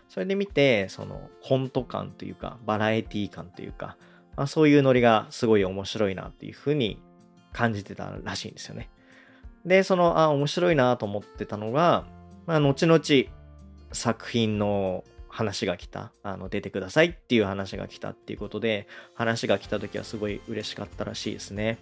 [0.10, 3.96] それで見て、そのコント感というか、バラエティ感というか、
[4.36, 7.00] まあ、そういうノリがすごい面白いなっていうふうに
[7.54, 8.90] 感じてたらしいんですよね。
[9.66, 12.06] で、その、あ、面白いなと思ってたのが、
[12.46, 13.02] まあ、後々
[13.94, 21.78] 作品の話が来た、あの、出てくださいっていう話が来たっていうことで、話が来た時はすごい嬉しかったらしいですね。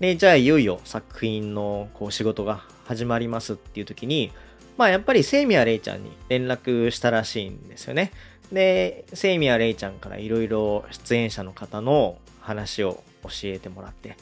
[0.00, 4.32] で、じゃあいよいよ作品のこう仕事が始まりますっていう時に、
[4.76, 8.12] まあやっぱりセイミヤレイちゃんに連絡したらしいんですよね。
[8.52, 14.16] で、セイミヤレイちゃんからいろいろ出演者の方の話を教えてもらって、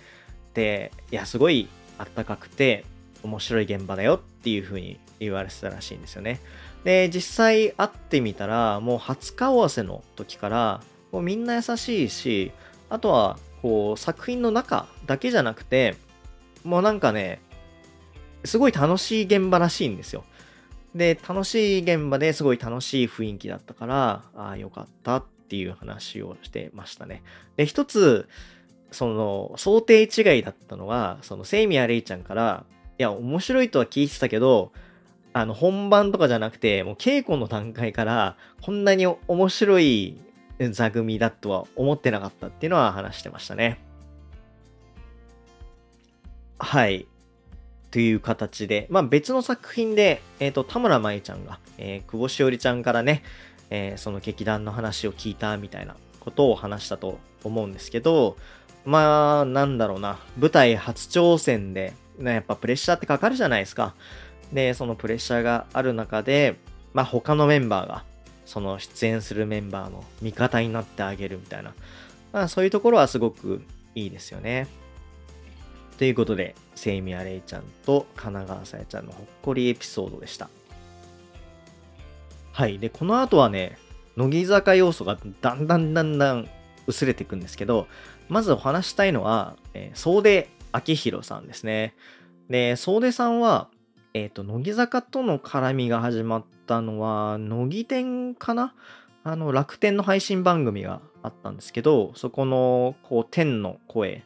[0.55, 1.68] で、いや、すごい
[1.99, 2.85] あったかくて
[3.23, 6.41] 面白い現場だよっていう風に言われてたらしいんですよね。
[6.85, 12.53] で、実際会ってみたら、もう初顔合わせの時から、もうみんな優しいし、
[12.89, 15.97] あとは、こう、作品の中だけじゃなくて、
[16.64, 17.41] もうなんかね、
[18.45, 20.25] すごい楽しい現場らしいんですよ。
[20.95, 27.23] で、楽しい現場ですごい楽しい雰囲気だったから、ああ、よかったっていう話をしてましたね。
[27.57, 28.27] で、一つ、
[28.91, 32.65] その、想定違いだったのは、その、セイミヤレイちゃんから、
[32.99, 34.73] いや、面白いとは聞いてたけど、
[35.35, 40.19] あの、本番とかじゃなくて、もう稽古の段階から、こんなに面白い
[40.71, 43.79] 座組だとは思ってなかったっていうのは話してましたね。
[46.59, 47.07] はい。
[47.91, 53.23] という形で、まあ別の作品で、えっ、ー、と、田村舞ちゃんが、えー、久保しおりちゃんからね、
[53.75, 58.37] えー、その劇団の話を聞いたみたいなことを話したと思うんですけど、
[58.85, 63.95] まあ、なんだろうな、舞台初挑戦で、ね、やっぱプレッシャーってかかるじゃないですか。
[64.53, 66.57] で、そのプレッシャーがある中で、
[66.93, 68.05] まあ他のメンバーが、
[68.45, 71.73] その出演するメンバーの味方になってあげるみたいな、
[72.33, 73.62] まあそういうところはすごく
[73.95, 74.66] いいですよね。
[75.97, 80.51] ということで、セイミヤレイちゃんと神奈川さやちゃんのほっこりエピソードでした。
[82.53, 82.79] はい。
[82.79, 83.79] で、この後はね、
[84.17, 86.49] 乃木坂要素がだんだんだんだん
[86.87, 87.87] 薄れていくんですけど、
[88.29, 91.95] まずお話したいのは、えー、総出明宏さんですね。
[92.49, 93.69] で、総出さんは、
[94.15, 98.75] えっ、ー、と、乃木坂との絡みが始まったのは、乃木店かな？
[99.25, 104.25] あの、楽天の配信番組があったんですけど、そこの、こう、天の声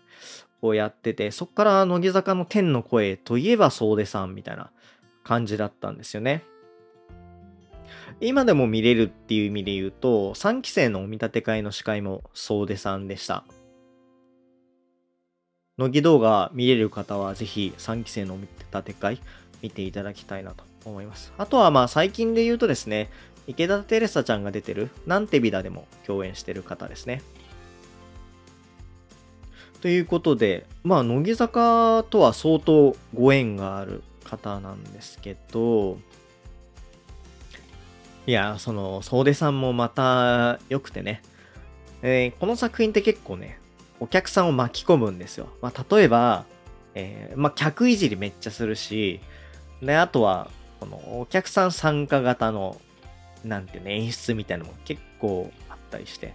[0.62, 4.70] をやってて、そこから乃木坂の天の声といえば総出さんみたいな
[5.22, 6.43] 感じだったんですよね。
[8.20, 13.45] 今でも見れるっていう意味で言うと、3期生のお見立て会の司会も総出さんでした。
[15.78, 19.20] 乃木動画見れる方はぜひ3期生のお見立て会
[19.61, 21.32] 見ていただきたいなと思います。
[21.37, 23.11] あとはまあ最近で言うとですね、
[23.47, 27.22] 池田テレサちゃんが出てるなんてビダでも共演してる方ですね。
[29.82, 35.99] ということで、まあ乃木坂とは相当ご縁がある方なんですけど、
[38.27, 41.22] いや、その、総出さんもまた良くてね、
[42.03, 43.61] えー、この作品って結構ね、
[44.01, 45.49] お客さんを巻き込むんですよ。
[45.62, 46.45] まあ、例えば、
[46.95, 49.20] えー、まあ、客いじりめっちゃするし、
[49.81, 50.51] で、あとは、
[50.81, 52.81] このお客さん参加型の、
[53.45, 56.35] なんていうね、演出みたいなのも結構あったりして。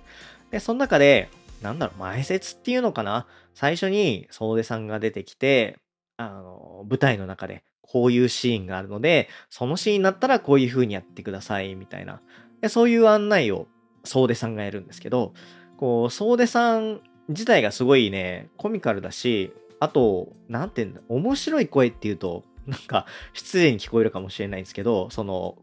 [0.50, 1.30] で、その中で、
[1.62, 5.78] なんだろう、前説っていうのかな最初に総出さんが出てきて、
[6.16, 12.22] あの、舞台の中でこういうシーンがあるので、そのシーンになったらこういう風にやってください、みたいな。
[12.70, 13.68] そういう案内を
[14.04, 15.34] 総出さんがやるんですけど、
[15.78, 25.58] こう、総出さん自体がすごいね、コミカルだし、あと、なんていうんだ、面白い声っていうと、なんか、失礼に聞こえるかもしれないんですけど、その、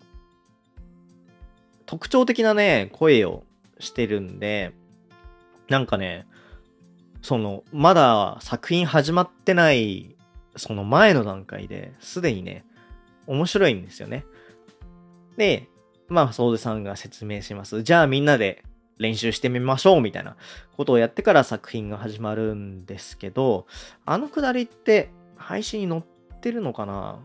[1.86, 3.44] 特徴的なね、声を
[3.78, 4.72] してるんで、
[5.68, 6.26] なんかね、
[7.22, 10.16] その、まだ作品始まってない、
[10.58, 12.64] その前の段階ですでにね、
[13.26, 14.24] 面白いんですよね。
[15.36, 15.68] で、
[16.08, 17.82] まあ、総出さんが説明します。
[17.82, 18.64] じゃあみんなで
[18.98, 20.36] 練習してみましょうみたいな
[20.76, 23.66] ことをやってから作品が始まるんですけど、
[24.04, 27.20] あのくだりって配信に載ってるのかな？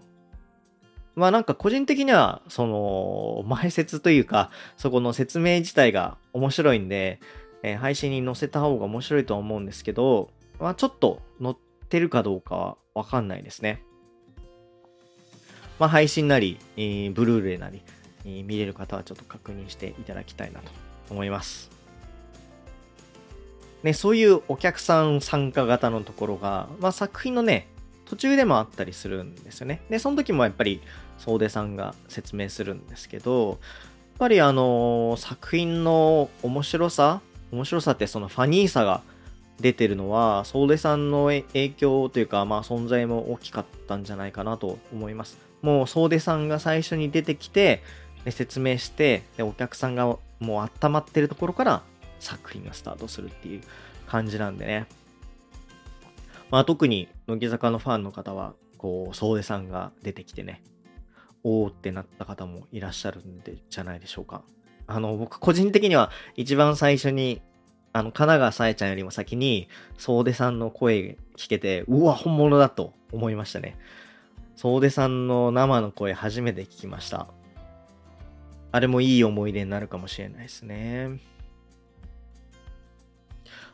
[1.16, 7.20] まあなんか個人的には、その、前説というか、そこの説明自体が面白いんで、
[7.62, 11.56] えー、配信に載せた方が面白いとは思うんですけど、まあちょっと載っ
[11.94, 13.84] てるかどうかはわかんないですね。
[15.78, 17.84] まあ配信なり、えー、ブルーレイなり、
[18.26, 20.72] えー、見れる方はちょっと確認していただきたいなと
[21.12, 21.70] 思います。
[23.84, 27.68] ね、そういうお客さん参加型のところが、まあ、作品のね、
[28.06, 29.82] 途中でもあったりするんですよね。
[29.90, 30.82] で、その時もやっぱり、
[31.20, 33.58] 総出さんが説明するんですけど、やっ
[34.20, 37.22] ぱりあのー、作品の面白さ
[37.52, 39.04] 面白さってそのファニーさが
[39.60, 45.38] 出てるのは、総出さんの影響というか、まあ存在も大きかったんじゃないかなと思います。
[45.62, 47.82] もう総出さんが最初に出てきて、
[48.26, 50.06] で説明してで、お客さんが
[50.40, 51.84] もう温まってるところから
[52.20, 53.62] 作品がスタートするっていう
[54.08, 54.88] 感じなんでね。
[56.52, 60.62] まあ特に乃木坂のファンの方は、こう、総出さんが出てきてね、
[61.44, 64.44] おーってなった方もいらっしゃるんでじゃないでしょうか。
[64.86, 67.42] あの、僕個人的には一番最初に、
[67.94, 73.78] あの、神奈川さえちゃんよりも先に、総出さんの声聞けて、うわ、本物だと思いましたね。
[74.56, 77.28] 総出さんの生の声初めて聞きました。
[78.72, 81.20] あれもいい思い出になるかもしれないですね。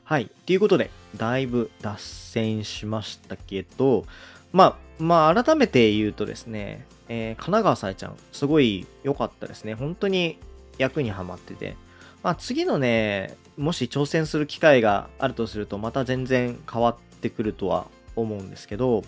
[0.03, 0.29] はい。
[0.45, 4.05] ということで、だいぶ脱線しましたけど、
[4.51, 9.75] まあ、まあ、改めて言うとですね、えー、神奈川さえちゃん、すごい良かったですね。
[9.75, 10.37] 本当に
[10.77, 11.77] 役にはまってて。
[12.21, 19.03] まあ、次のね、もし挑戦する機会があるとすると、また全然変わってくるとは思うんですけど、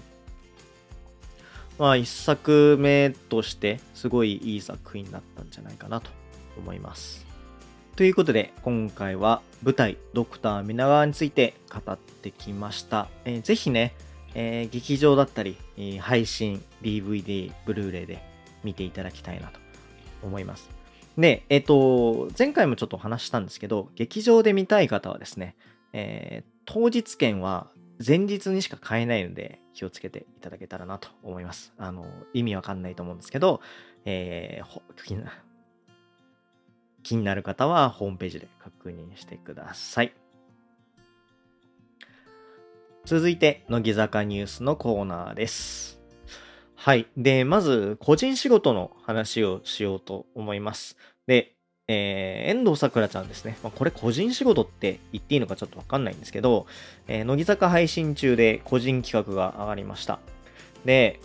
[1.80, 6.12] まあ、一作目としてすごいいい作品になったんじゃないかなと
[6.58, 7.26] 思います。
[7.96, 13.08] ということで、今回は舞台、ドクター皆川について語ってきました。
[13.24, 13.96] えー、ぜひね、
[14.36, 18.22] えー、劇場だったり、え、配信、DVD、ブルーレイで
[18.66, 19.60] 見ていただきたいなと
[20.24, 20.81] 思います。
[21.18, 25.56] で、えっ、と、前回もちょっと話したんですけど、劇場で見たい方はですね、
[25.94, 27.68] え当日券は
[28.06, 31.74] 前日にしか買えないので気をつけていただけたらなと思います。
[31.78, 33.62] あの、意味わかんないと思うんですけど、
[34.06, 34.82] えー、
[37.04, 40.14] 気になる方はホームページで確認してください。
[43.06, 46.01] 続いて、乃木坂ニュースのコーナーです。
[46.84, 47.06] はい。
[47.16, 50.98] で、まず、個人仕事の話をしようと思います。
[51.28, 51.54] で、
[51.88, 53.56] えー、遠藤さくらちゃんですね。
[53.62, 56.66] まあ、これ個人仕事って言っていいのかちょっとわかんないんですけど、
[57.08, 60.18] えー、乃木坂配信中で個人企画が上がりました。
[60.84, 61.20] で、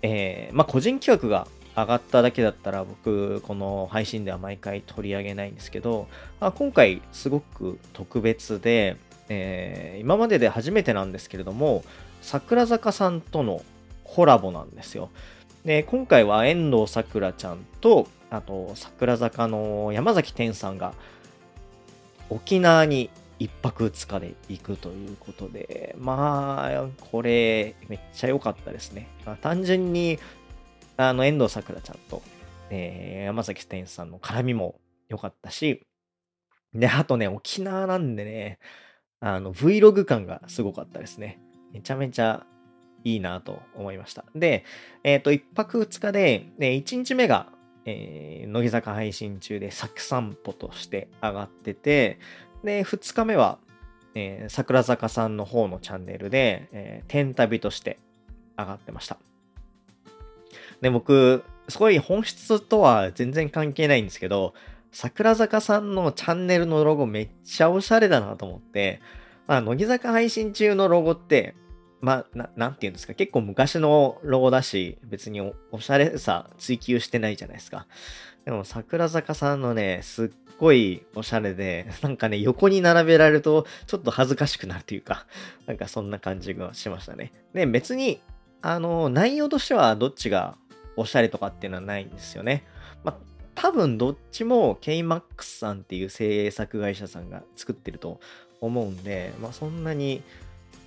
[0.00, 1.46] えー、まあ、個人企画が
[1.76, 6.08] 上がっただけだったら僕、この配信では毎回取り上げないんですけど、
[6.40, 8.96] あ今回すごく特別で、
[9.28, 11.84] え、今までで初めてなんですけれども、
[12.22, 13.62] 桜坂さんとの
[14.14, 15.08] コラボなんですよ。
[15.64, 20.92] で、今回は遠藤さくらちゃんと、あと、桜坂の山崎天さんが、
[22.28, 23.08] 沖縄に
[23.38, 29.08] 一泊二日で行くということで、まあ、これ、めっちゃ良かったですね。
[29.24, 30.18] まあ、単純に、
[30.98, 32.22] あの、遠藤さくらちゃんと、
[32.68, 35.86] えー、山崎天さんの絡みも良かったし、
[36.74, 38.58] で、あとね、沖縄なんでね、
[39.20, 41.40] あの、Vlog 感がすごかったですね。
[41.72, 42.46] めちゃめちゃ
[43.04, 44.24] いいなと思いました。
[44.34, 44.64] で、
[45.04, 47.48] えっ、ー、と、一泊二日で、で、一日目が、
[47.84, 52.18] えー、乃木坂配信中で作散歩として上がってて、
[52.64, 53.58] で、2日目は、
[54.14, 57.98] えー、桜坂さんの方のチャンネルで、えー、天旅として
[58.58, 59.18] 上がってました。
[60.80, 64.54] で、僕、すごい本質とは全然関係ないんですけど、
[64.90, 69.00] 桜坂さんのチャンネルのロゴめっちゃおしゃれだなと思って、
[69.46, 71.54] まあ、乃木坂配信中のロゴって、
[72.02, 77.86] まあ、なんて言うんですか、結構昔のロゴだし、別におおしゃれさ追求してないじゃないですか。
[78.44, 85.26] でも、桜坂さんのね、すっごいおしゃれで、なんかね、横に並べられると、ちょっと恥ずかしくなるというか、
[85.66, 87.32] なんかそんな感じがしましたね。
[87.54, 88.20] で、別に、
[88.62, 90.56] あの、内容としてはどっちが
[90.96, 92.64] おしゃれとかっていうのはないんですよね。
[93.04, 93.16] まあ、
[93.54, 98.18] 多分どっちも KMAX さんっていう制作会社さんが作ってると
[98.60, 100.22] 思うんで、まあそんなに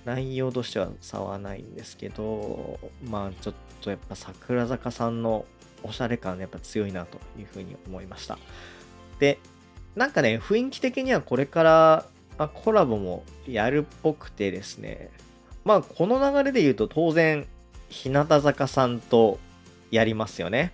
[0.06, 5.44] 内容としては差はないんですけど、まあちょっとやっぱ桜坂さんの
[5.82, 8.38] おしゃれ感やっぱ強いなというふうに思いました。
[9.18, 9.40] で、
[9.96, 12.06] なんかね、雰囲気的にはこれから
[12.38, 15.10] あコラボもやるっぽくてですね、
[15.64, 17.44] まあこの流れで言うと当然、
[17.88, 19.40] 日向坂さんと
[19.90, 20.72] やりますよね。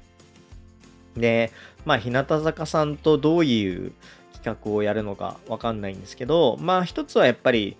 [1.17, 1.53] で、
[1.87, 3.93] まあ日向坂さんとどういう
[4.35, 7.79] 企画をやるのかわかんないんですけど、まあ一つはやっぱり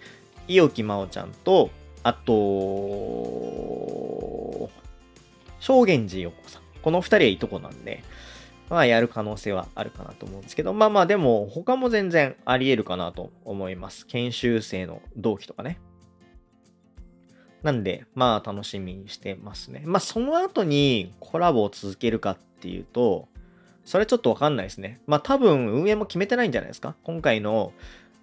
[0.49, 1.71] 伊予木真央ちゃんと、
[2.03, 2.33] あと、
[5.61, 6.63] 正源寺陽子さん。
[6.83, 8.03] この二人はいとこなんで、
[8.69, 14.07] まあやる可能性はあるかなと思うんですけど、まあまあでも他も全然あり得るかなと思います。
[14.07, 15.79] 研修生の同期とかね。
[17.63, 19.83] なんで、まあ楽しみにしてますね。
[19.85, 23.29] まあその後にコラボを続けるかっていうと、
[23.85, 25.01] それちょっとわかんないですね。
[25.07, 26.97] まあ多分運営も決めてないんじゃないですか。
[27.05, 27.73] 今回の、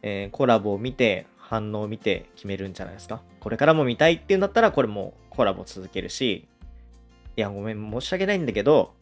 [0.02, 3.22] えー、コラボを見て、反応を見て決めるんじゃないですか？
[3.40, 6.46] これからも見たいっていうんだったら、これもコラボ続けるし、
[7.36, 8.94] いや、ごめん、申し訳ないんだけど、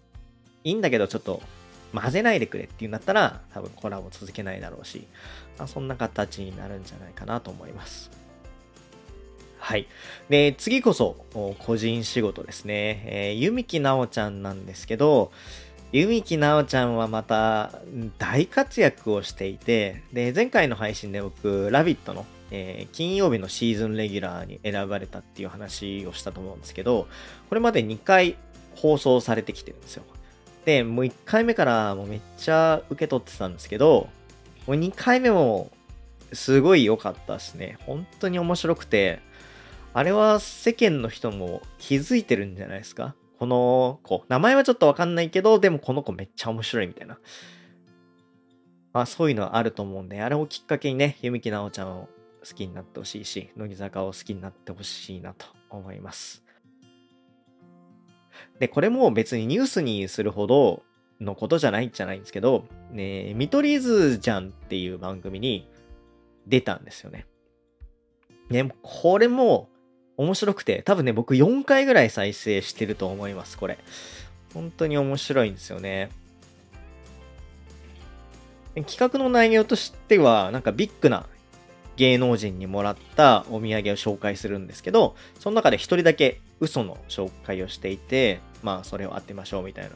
[0.64, 1.42] いいんだけど、ちょっと
[1.94, 5.08] 混ぜないでくれっていうんだったら、多分コラボ続けないだろうし、
[5.58, 8.12] まあ、そんな形になるんじゃないかなと思います。
[9.60, 9.88] はい。
[10.30, 11.26] で、次こそ、
[11.60, 13.04] 個人仕事ですね。
[13.08, 15.32] えー、ゆみきなおちゃんなんですけど、
[15.92, 17.72] ゆみきなおちゃんはまた
[18.20, 27.08] 大活躍をしていて、で、前回の配信で僕、ラビットのえー、金曜日のシーズンレギュラーに選ばれたっていう話をしたと思うんですけど、
[27.50, 28.36] これまで2回
[28.76, 30.04] 放送されてきてるんですよ。
[30.66, 34.10] で、もう1回目からもうめっちゃ受け取ってたんですけど、
[34.66, 35.72] もう2回目も
[36.34, 37.78] すごい良かったですね。
[37.82, 39.20] 本当に面白くて、
[39.94, 43.16] あれは世間の人も気づいてるんじゃないですか？
[43.40, 44.26] この子。
[44.28, 47.18] 名前はちょっとわかんないけど、でもこの子めっちゃ面白いみたいな。
[48.94, 52.10] まあそういうのはあると思うんで、あれをきっかけにね、弓木奈緒ちゃんを
[52.48, 56.44] 好きになってほしいし、乃木坂を好きになってほしいなと思います。
[58.60, 60.84] で、これも別にニュースにするほど
[61.20, 65.70] のことじゃないんじゃないんですけど、ね、見取り図じゃんっていう番組に
[66.46, 67.26] 出たんですよね。
[68.50, 69.70] ね、これも
[70.16, 73.78] 面白くて、多分ね、僕4回ぐらい再生してると思います、これ。
[74.54, 76.10] 本当に面白いんですよね。
[78.86, 81.28] 企画の内容としては、なんかビッグな
[81.98, 89.92] 芸能人にもらったお土産を紹介するんですけど、その中で一人だけ嘘の紹介をしていて、まあそれを当てましょうみたいな。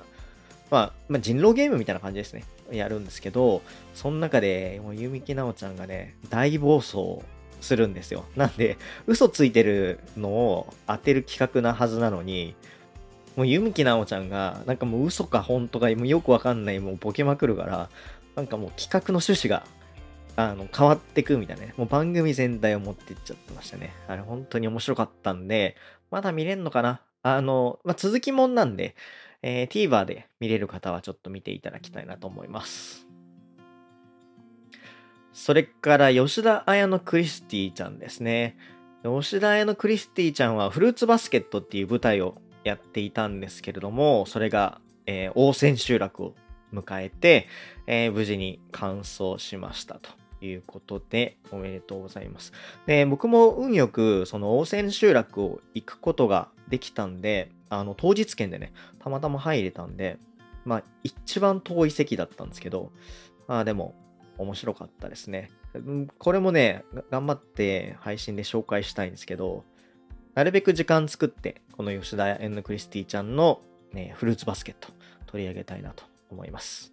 [0.71, 2.45] まあ、まあ、人狼ゲームみたいな感じですね。
[2.71, 3.61] やるんですけど、
[3.93, 7.19] その中で、もう、ゆみきなおちゃんがね、大暴走
[7.59, 8.23] するんですよ。
[8.37, 12.55] なんで、嘘ついてるのを当てる企画なはずなのに、
[13.35, 17.89] もう、ゆみきなおちゃんが、なんかもう嘘か本当か、もうよくわかんない、もうボケまくるから、
[18.37, 19.65] なんかもう企画の趣旨が
[20.35, 21.73] あの、変わってくみたいなね。
[21.77, 23.93] もう番組全体を持っていっちゃってましたね。
[24.07, 25.75] あれ本当に面白かったんで、
[26.09, 27.01] まだ見れんのかな？
[27.23, 28.95] あの、まあ、続きもんなんで、
[29.43, 33.07] えー、TVer で見れる方はちょっと見ていただきたいなと思います。
[35.33, 38.57] それから吉田彩のクリスティちゃんですね。
[39.03, 46.35] 吉田彩のクリスティちゃんはフルーツバスケットっていう舞台をやっていたんですけれども、それが、えー、大千秋楽を
[46.73, 47.47] 迎えて、
[47.87, 50.20] えー、無事に完走しましたと。
[50.41, 52.53] いうことで、おめでとうございます。
[52.85, 60.17] で、僕も運よく、その、大千集落を行くことができたんで、あの、当日券でね、たまたま入れたんで、
[60.65, 62.91] まあ、一番遠い席だったんですけど、
[63.47, 63.95] まあでも、
[64.37, 65.51] 面白かったですね。
[66.17, 69.63] これもね、頑張って配信で紹介したいんですけど、
[70.33, 73.61] なるべく時間作って、この吉田エンヌ・クリスティちゃんの、
[73.93, 74.89] ね、フルーツバスケット
[75.27, 76.90] 取り上げたいなと思います。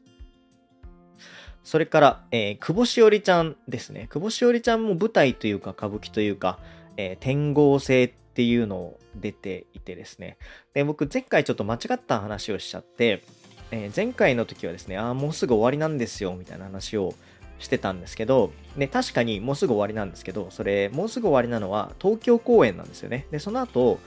[1.68, 4.08] それから、えー、久保しおりちゃんですね。
[4.10, 6.58] 久保しおりちゃんも舞台というか歌舞伎というか、
[6.96, 10.38] えー、天合星っていうのを出ていてですね。
[10.72, 13.22] で、僕前回ちょっと間違った話をしちゃって、
[13.70, 17.12] えー、前回の時はですね、ああ、もうすぐ終わりなんですよ、みたいな話を
[17.58, 23.26] してたんですけど、ね、確かにもうすぐ終わりなんですけど、それ、もうすぐ終わりなのは東京公演なんですよね。
[23.30, 23.98] で、その後、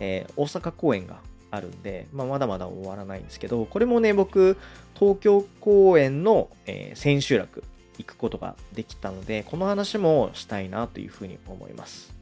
[0.00, 1.20] えー、大阪公演が
[1.50, 4.56] あるんで、まあ、まだまだ終わらないんですけど、これもね、僕、
[4.94, 7.64] 東京公演の、えー、千秋楽
[7.98, 12.14] 行くことができたので、この話もしたいなというふうに思います。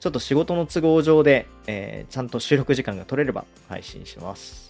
[0.00, 4.68] ちょっと仕事の都合上で、えー、ちゃんと収録時間が取れれば配信します。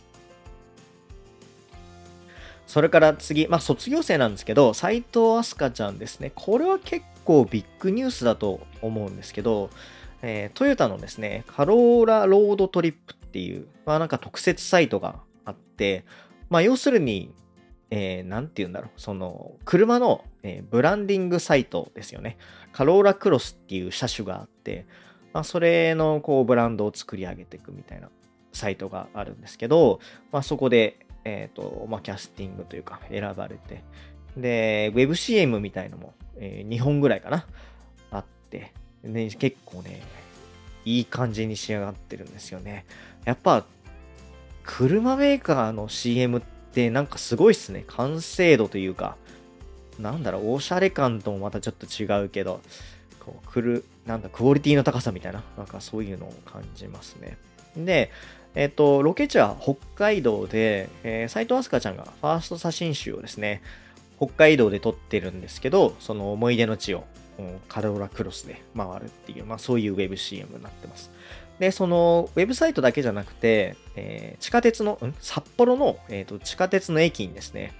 [2.67, 6.33] それから次、まあ、卒業生なんですけど、斎藤飛鳥ちゃんですね。
[6.35, 9.71] これは結構ビッグニュースだと思うんですけど、
[10.23, 16.05] えー、トヨタのですね、カローラロードトリップっていう、まあなんか特設サイトがあって、
[16.49, 17.33] まあ要するに、
[17.91, 22.37] えー、なんて言うんだろう、その、車の、え、ブランディングサイトですよね。
[22.72, 24.87] カローラクロスっていう車種があって、
[25.33, 28.09] まあそれのこうブランドを作り上げていくみたいな
[28.53, 30.01] サイトがあるんですけど、
[30.33, 33.83] まあそこで、えっ、ー、と、まあキャスティングというか選ばれて、
[34.37, 37.47] で、WebCM みたいのも、えー、2本ぐらいかな、
[38.11, 38.72] あって、
[39.03, 40.01] ね、結構ね、
[40.89, 42.86] いい感じに仕上がってるんですよね。
[43.24, 43.64] やっぱ、
[44.64, 46.41] 車メーカーの CM っ
[46.72, 47.84] てなんかすごいっすね。
[47.89, 49.16] 完成度というか、
[49.99, 52.61] なんだろう、おしゃれ感ともまたちょっと違うけど、
[53.20, 57.36] こう、くる、なんだ、クオリティの高さみたいな、なんかそういうのを感じますね。
[57.76, 58.11] で、
[58.55, 63.62] えっ、ー、と、ロケ地は北海道で、えー、斉藤飛鳥ちゃんがファースト写真集をですね、
[64.16, 67.05] 北海道で撮ってるんですけど、その思い出の地を、
[67.68, 71.11] カローラクロスで回るっていう、まあそういうウェブ CM になってます。
[71.59, 77.72] で、そのウェブサイトだけじゃなくて、えー、地下鉄の、ん札幌の、えーと、地下鉄の駅にですね、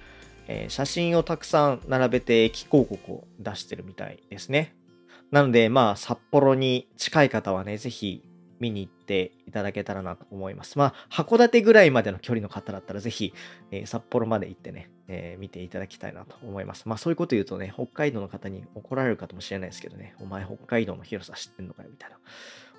[0.47, 4.75] えー、写真をたくさん並べて駅広告を出してるみたいですね。
[5.31, 8.23] なので、まあ、札幌に近い方はね、ぜひ
[8.59, 10.77] 見に行っていただけたらなと思います。
[10.77, 13.33] まあ、函館ぐらいまでの距離の方だったら、ぜひ、
[13.71, 16.87] えー、札幌まで行ってね、えー、見ていただきたいなと思います。
[16.87, 22.17] まあ、そういうこと言うとね、北海道の方に怒られるかもしれないですけどね、お前北海道の広さ知ってんのかよ、みたいな。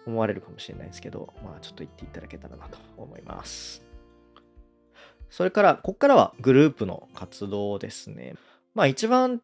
[0.06, 3.82] 思われるかもしれないですけど、まあちょっと言っていただけたらなと思います。
[5.28, 8.34] それから、ここからはグループの活動ですね。
[8.74, 9.42] まあ一番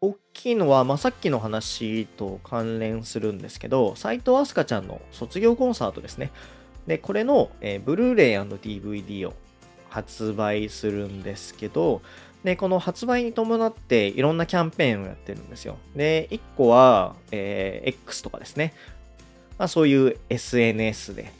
[0.00, 6.30] 大きいのは、まあ、さっきの話と関連するんですけど、斎藤飛鳥ちゃんの卒業コンサートですね。
[6.86, 9.34] で、これの、えー、ブルーレイ &DVD を
[9.96, 12.02] 発売するんですけど、
[12.44, 15.78] で、この発売に伴っていろんなキャンペーンをやってるんですよ。
[15.94, 18.74] で、1個は、えー、X とかですね。
[19.56, 21.32] まあ、そういう SNS で、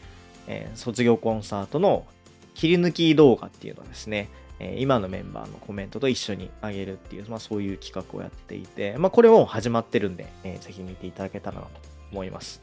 [0.47, 2.07] えー、卒業コンサートの
[2.55, 11.69] 切り抜き動画っていうのはですね、えー、今のメンバーのコメントと一緒にあげるっていう、まあ、そういう企画をやっていて、まあ、これも始まってるんで、えー、ぜひ見ていただけたらなと
[12.11, 12.63] 思います。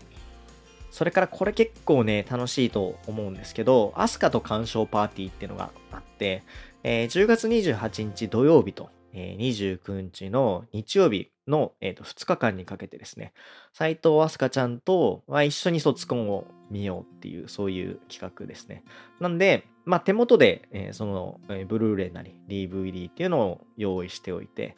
[0.94, 6.44] それからこれ結構ね、楽しいと思うんですけど、アスカと鑑賞パーティーっていうのがあって、
[6.84, 13.34] えー、10月28日土曜日と、えー、29日の日曜日の、えー、と2日間にかけてですね、
[13.74, 18.84] 斎藤飛鳥ちゃんと、まあ、一緒に卒コンを見ようっていう、そういう企画ですね。
[19.20, 24.78] なんで、まあ、手元で、えー、その、えー、ブルーレイなり DVD っていうのを用意しておいて、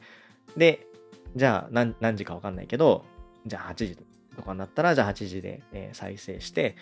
[0.56, 0.88] で、
[1.36, 3.04] じゃあ何何時かわかんないけど、
[3.46, 3.98] じゃあ8時
[4.36, 6.76] とかになったら、じゃあ8時で、えー、再生して、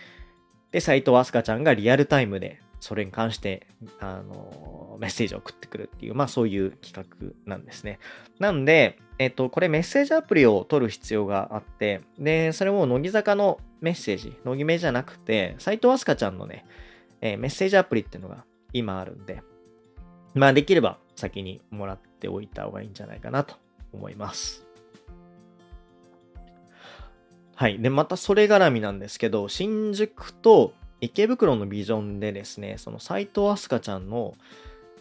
[0.71, 3.65] で、斎藤飛鳥ちゃんがリアルタイムでそれに関して、
[4.01, 7.99] あの、メッセージを送ってくるっていう、まあそういう企画なんですね。
[8.39, 16.65] なんで、えっと、これメッセージアプリを取る必要があって、で、それも乃木坂のメッセージ、乃木目じゃなくて、斎藤飛鳥ちゃんのね、
[17.21, 18.43] えー、メッセージアプリっていうのが
[18.73, 19.43] 今あるんで、
[20.33, 23.55] まあできれば先にもらっておいた方がいいんじゃないかなと
[23.93, 24.62] 思います。
[27.55, 27.79] はい。
[27.79, 34.33] で、またそれ絡みなんですけど、新宿と池袋のビジョンでですね、その斎藤飛鳥ちゃんの、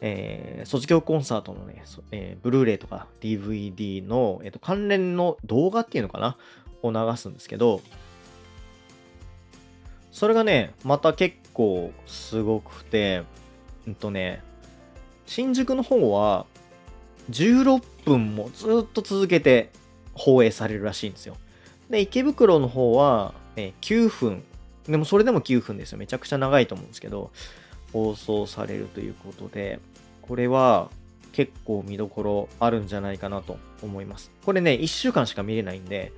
[0.00, 6.36] えー、卒業コンサートのね、えー、ブルーレイとか DVD の、えーと、関連の動画っていうのかな？
[6.82, 7.80] を流すんですけど、
[10.11, 13.22] それがね、また結構すごくて、
[13.86, 14.42] うんとね、
[15.26, 16.46] 新宿の方は
[17.30, 19.70] 16分もずっと続けて
[20.12, 21.36] 放映されるらしいんですよ。
[21.93, 24.43] で、池袋の方は、え9分
[24.88, 25.99] でもそれでも9分ですよ。
[25.99, 27.30] めちゃくちゃ長いと思うんですけど、
[27.93, 29.78] 放送されるということで、
[30.22, 30.90] これは
[31.32, 34.32] 結構見どころあるんじゃないかなと思います。
[34.45, 36.12] これね、1週間しか見れないんで、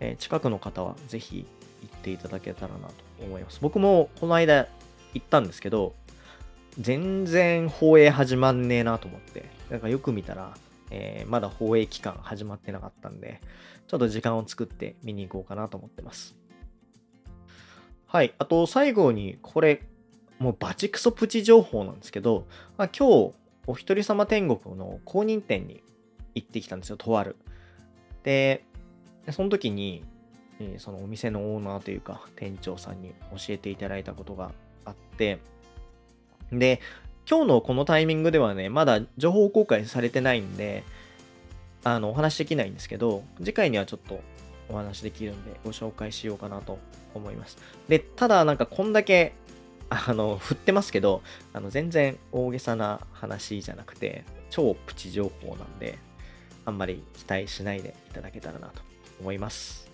[0.00, 1.46] え、近くの方はぜひ
[1.82, 3.60] 行っていただけたらなと思います。
[3.60, 4.66] 僕もこの間
[5.14, 5.94] 行ったんですけど、
[6.80, 10.56] 全然放映始まんねえなと思って、なんかよく見たら、
[10.90, 13.40] えー、まだ放映期間始まってなかったんで、
[13.88, 16.36] ちょっと時間を作って見に行こうかなと思ってます。
[18.06, 18.34] はい。
[18.38, 19.82] あと、最後に、これ、
[20.38, 23.32] もうバチクソプチ情報なんですけど、まあ、今日、
[23.66, 25.82] お一人様天国の公認店に
[26.34, 27.36] 行ってきたんですよ、とある。
[28.22, 28.64] で、
[29.30, 30.04] その時に、
[30.60, 34.52] えそのお店のオーナーというか、店長さんに教えていただいたことが
[34.84, 35.38] あって、
[36.50, 36.80] で、
[37.28, 40.82] 今日のこのタイミングではね、まだ情報公開されてないんで、
[41.84, 44.20] あの、お話しできないんですけど、次回にはちょっと
[44.68, 46.78] お話できるんで、ご紹介しようかなと
[47.14, 47.58] 思います。
[47.88, 49.34] で、ただなんかこんだけ、
[49.90, 51.22] あの、振ってますけど、
[51.52, 55.98] あの、全然大げさな話じゃなくて、超プチ情報なんで、
[56.64, 58.82] あんまり期待しないでいただけたらなと
[59.20, 59.88] 思います。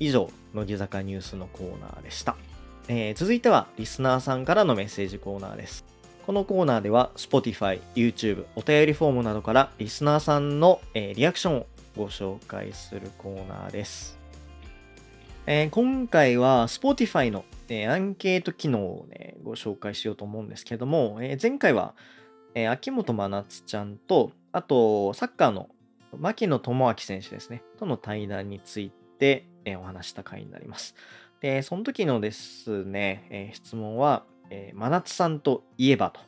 [0.00, 2.36] 以上、乃木坂ニュースのコーナーでした。
[2.88, 5.93] えー、続いては、リスナーさんからのメッセージコーナーです。
[6.26, 14.18] このコーナーでは Spotify、YouTube、お便りフォームなどからリスナーさんの、えー、リアクションをご紹介するコーナーです。
[15.46, 21.94] えー、今回は Spotify の、えー、アンケート機能をね、ご紹介しようと思うんですけども、え、前回は、
[22.54, 25.68] え秋元真夏ちゃんと、あと、サッカーの
[26.16, 30.94] 牧野智明選手ですね、との対談について、えお話した回になります。
[31.42, 34.24] で、その時のですね、え質問は、
[34.54, 36.20] えー、真夏さんといえばと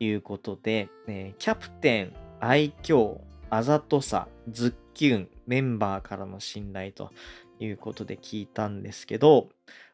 [0.00, 3.18] いうことで、えー、キャプテン、愛嬌、
[3.50, 7.12] あざとさ、ズッキュン、メンバーからの信頼と
[7.60, 9.48] いうことで聞いたんですけど、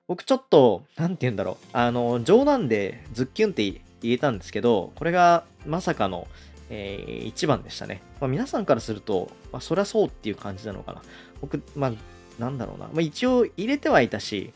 [0.06, 3.70] 僕ちょっと、なんて言うんだろう、あの、冗談でズッキュンって
[4.00, 6.26] 言えたんですけど、これがまさかの、
[6.70, 8.00] えー、1番でしたね。
[8.18, 11.02] まあ、皆さんからすると、まあ、そりゃそうっていう感じなのかな。
[11.42, 11.92] 僕、まあ、
[12.38, 12.86] なんだろうな。
[12.86, 14.54] まあ、一応入れてはいたし、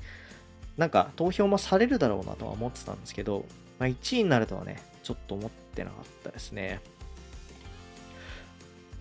[0.78, 3.44] なんか投票もされるだろうなとは思ってたんですけど、
[3.78, 6.80] まあ、1位になるとはね、ちょっと思ってなかったですね。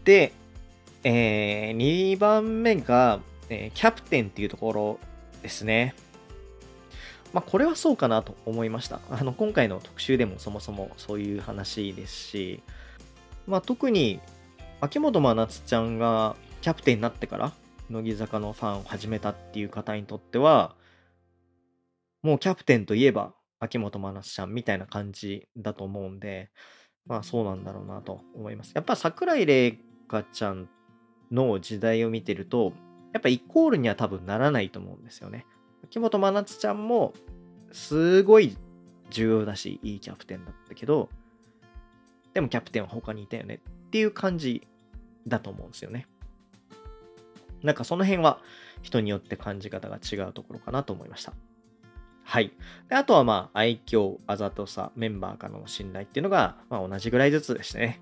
[0.03, 0.33] で、
[1.03, 3.19] えー、2番目が、
[3.49, 4.99] えー、キャプテンっていうところ
[5.43, 5.93] ですね。
[7.31, 8.99] まあ、これはそうかなと思いました。
[9.11, 12.63] あの、今回の特集でもそもそもそういう話ですし、
[13.45, 14.19] まあ、特に、
[14.81, 17.51] 秋元真夏ちゃんがキャプテンになってから、
[17.91, 20.73] 乃木坂のファンを始めたっていう方にとっては、
[22.21, 26.49] もうキャプテンといえば秋元真夏ちゃんみたいな感じだと思うんで、
[27.05, 28.71] まあそうなんだろうなと思います。
[28.75, 30.69] やっぱ桜井玲香ちゃん
[31.31, 32.73] の時代を見てると、
[33.13, 35.45] やっぱイコールには多分ならないと思うんですよね。
[35.83, 37.13] 秋元真夏ちゃんも、
[37.71, 38.57] すごい
[39.09, 41.09] 重要だし、いいキャプテンだったけど、
[42.33, 44.67] でもキャプテンは他にいたよねっていう感じ
[45.25, 46.07] だと思うんですよね。
[47.63, 48.39] なんかその辺は
[48.81, 51.33] 人によって感じ方が違うところかなと思いました。
[52.27, 52.51] はい。
[52.89, 58.01] であとはまあ愛嬌、あざとさ、メンバーからの信頼っていうのが、まあ、同じぐらいずつでしたね。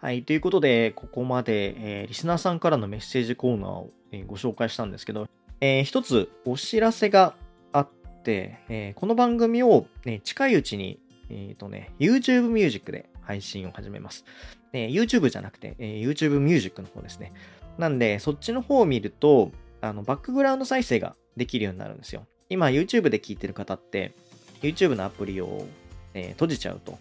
[0.00, 0.22] はい。
[0.22, 5.28] ということで、ここまで、えー、リスナーさんからのメッセージコーナーを、えー、ご紹介したんですけど、
[5.60, 7.34] えー、一つお知らせが
[7.74, 7.88] あっ
[8.24, 10.98] て、えこの番組を、ね、近いうちに、
[11.28, 14.24] えっ、とね、YouTube Music で配信を始めます。
[14.72, 17.34] え YouTube じゃなくて、え YouTube Music の方ですね。
[17.76, 19.52] なんで、そっちの方を見ると、
[19.82, 22.26] あの、バックグラウンド再生ができるようになるんですよ。
[22.48, 24.14] 今、YouTube で聞いてる方って、
[24.62, 25.66] YouTube のアプリを、
[26.14, 26.92] え閉じちゃうと、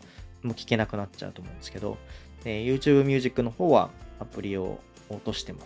[0.41, 1.97] もう聞けなくなっちゃうと思うんですけど、
[2.43, 4.79] えー、YouTube Music の方はアプリを
[5.09, 5.59] 落としても、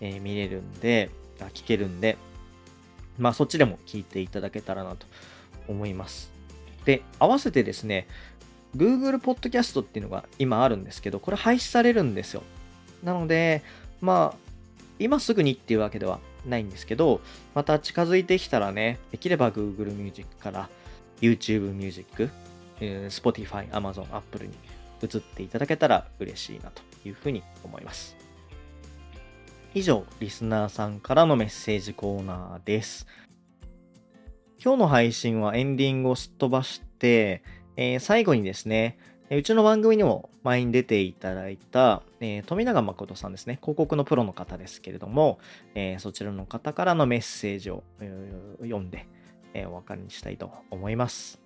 [0.00, 1.10] えー、見れるんで、
[1.40, 2.18] あ聞けるんで、
[3.16, 5.06] まあそっちでも聞いていただけたらなと
[5.68, 6.30] 思います。
[6.84, 8.06] で、合わせてですね、
[8.76, 12.42] Google Podcast っていうのが今あるんですけど、これ廃止されるんですよ。
[13.02, 13.62] なので、
[14.00, 14.48] まあ、
[14.98, 17.20] 今すぐにっていうわけではないんですけど、
[17.54, 20.68] また近づいてきたらね、できれば Google Music から
[21.20, 22.30] YouTube Music、
[22.80, 24.54] Spotify、Amazon、Apple に
[25.02, 28.16] 移っていただけたら嬉しいなというふうに思います。
[29.74, 33.06] 以上、リスナーさんからのメッセージコーナーです。
[34.62, 37.42] 今日の配信はエンディングをすっ飛ばして、
[37.76, 38.98] えー、最後にですね、
[39.30, 45.38] うちの番組にも前に出ていただいた、えー、富永誠さんですね、広告のプロの方ですけれども、
[45.74, 47.82] えー、そちらの方からのメッセージを
[48.60, 49.06] 読んで、
[49.52, 51.40] えお別れにしたいと思います。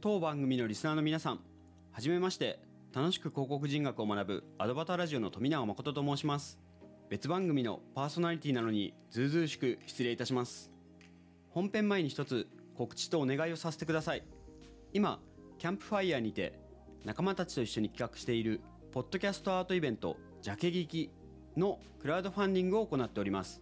[0.00, 1.40] 当番組のリスナーの皆さん
[1.90, 2.70] はじめまして。
[2.92, 6.58] 楽しく広告人学を学ぶアドバターラジオの富永誠と申します。
[7.10, 10.70] 別番組のパーソナリティなのにずうずうしく失礼いたします。
[11.48, 12.46] 本編前に一つ
[12.76, 14.22] 告知とお願いをさせてください。
[14.92, 15.18] 今
[15.58, 16.56] キャンプファイヤーにて
[17.04, 18.60] 仲間たちと一緒に企画している
[18.92, 21.10] ポッドキャストアートイベントジャケ聞き
[21.56, 23.60] のクラウドファンディングを行っております。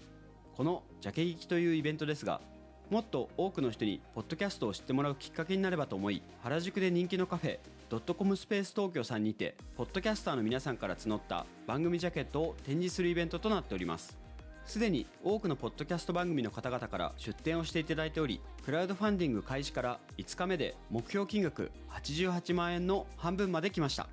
[0.55, 2.43] このジャケ聞きというイベントですが
[2.91, 14.19] もっと多くの人にポッドキャストを知ってもらうきっかけになればと思い原宿で人気のカフェドットコムスペース東京さんにてポッドキャスターの皆さんから募った番組ジャケットを展示するイベントとなっております。
[14.67, 24.07] すでに多くのポッドキャスト番組の方々から出展をしていただいておりクラウドファンディング開始から5日目で目標金額88万円の半分まで来ました。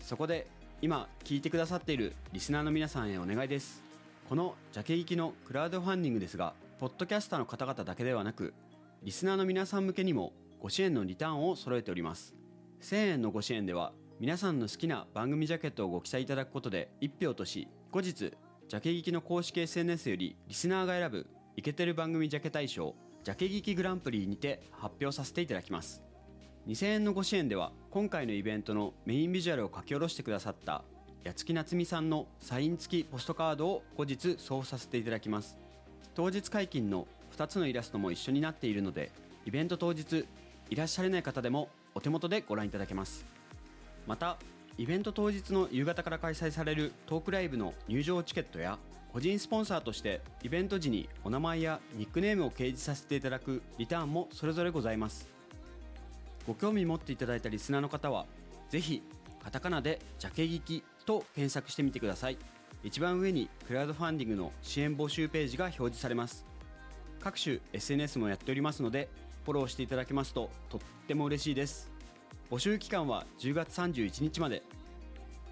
[0.00, 0.48] そこで
[0.82, 3.80] 今聞いてくださっているリスナーの皆さんへお願いです。
[4.28, 8.54] このジャケ行きのクラウドファンディングですがポッドキャスターの方々だけではなく
[9.04, 12.39] リスナーの皆さん向けにもご支援のリターンを揃えております。
[12.80, 21.26] 1000円のご支援では皆さんの好きな番組ジャケットをご記載いただくことで1票とし後日ジャケ聞きの公式 SNS よりリスナーが選ぶ
[21.56, 26.02] イケてる番組ジャケ大賞ジャケ聞きグランプリにて発表させていただきます。
[26.68, 30.84] 2000円のご支援では今回のイベントのメインビジュアルを書き下ろしてくださった
[31.26, 35.58] 八月夏美さんのサイン付きポストカードを後日送付させていただきます。
[36.14, 37.06] 当日解禁の
[37.36, 39.12] 2つのイラストも一緒になっているので
[39.44, 40.26] イベント当日
[40.70, 43.24] いらっしゃれない方でもお手元でご覧いただけます。
[44.06, 44.38] また
[44.78, 48.78] イベント当日の夕方から開催されるトークライブの入場チケットや
[49.12, 55.28] 個人スポンサーとしてイベント時にお名前やニックネームを掲示させていただくリターンもそれぞれございます。
[56.46, 58.26] ご興味持っていただいたリスナーの方は
[58.70, 59.02] ぜひ
[59.42, 62.38] カタカナでジャケ聞きと検索してみてください。
[62.82, 66.46] 一番上にクラウドファンディングの支援募集ページが表示されます。
[67.20, 69.08] 各種 SNS もやっておりますので
[69.50, 71.90] フォローしていただけますととっても嬉しいです。
[72.52, 74.62] 募集期間は10月31日まで。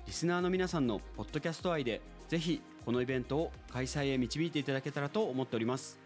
[0.06, 5.98] リスナーの皆さんのポッドキャスト愛でぜひこのイベントを開催へ導いていただけたらと思っております。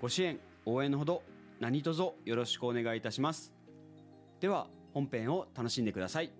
[0.00, 1.22] ご支援応援のほど
[1.60, 3.52] 何卒よろしくお願いいたします。
[4.40, 6.32] では本編を楽しんでください。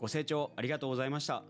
[0.00, 1.44] ご清聴ありがとうございました。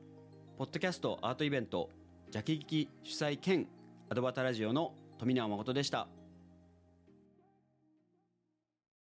[0.59, 1.89] ポッドキャストアートイベント
[2.31, 3.67] ジャケ聞き主催兼
[4.11, 6.09] アドバタラジオの富永誠でした。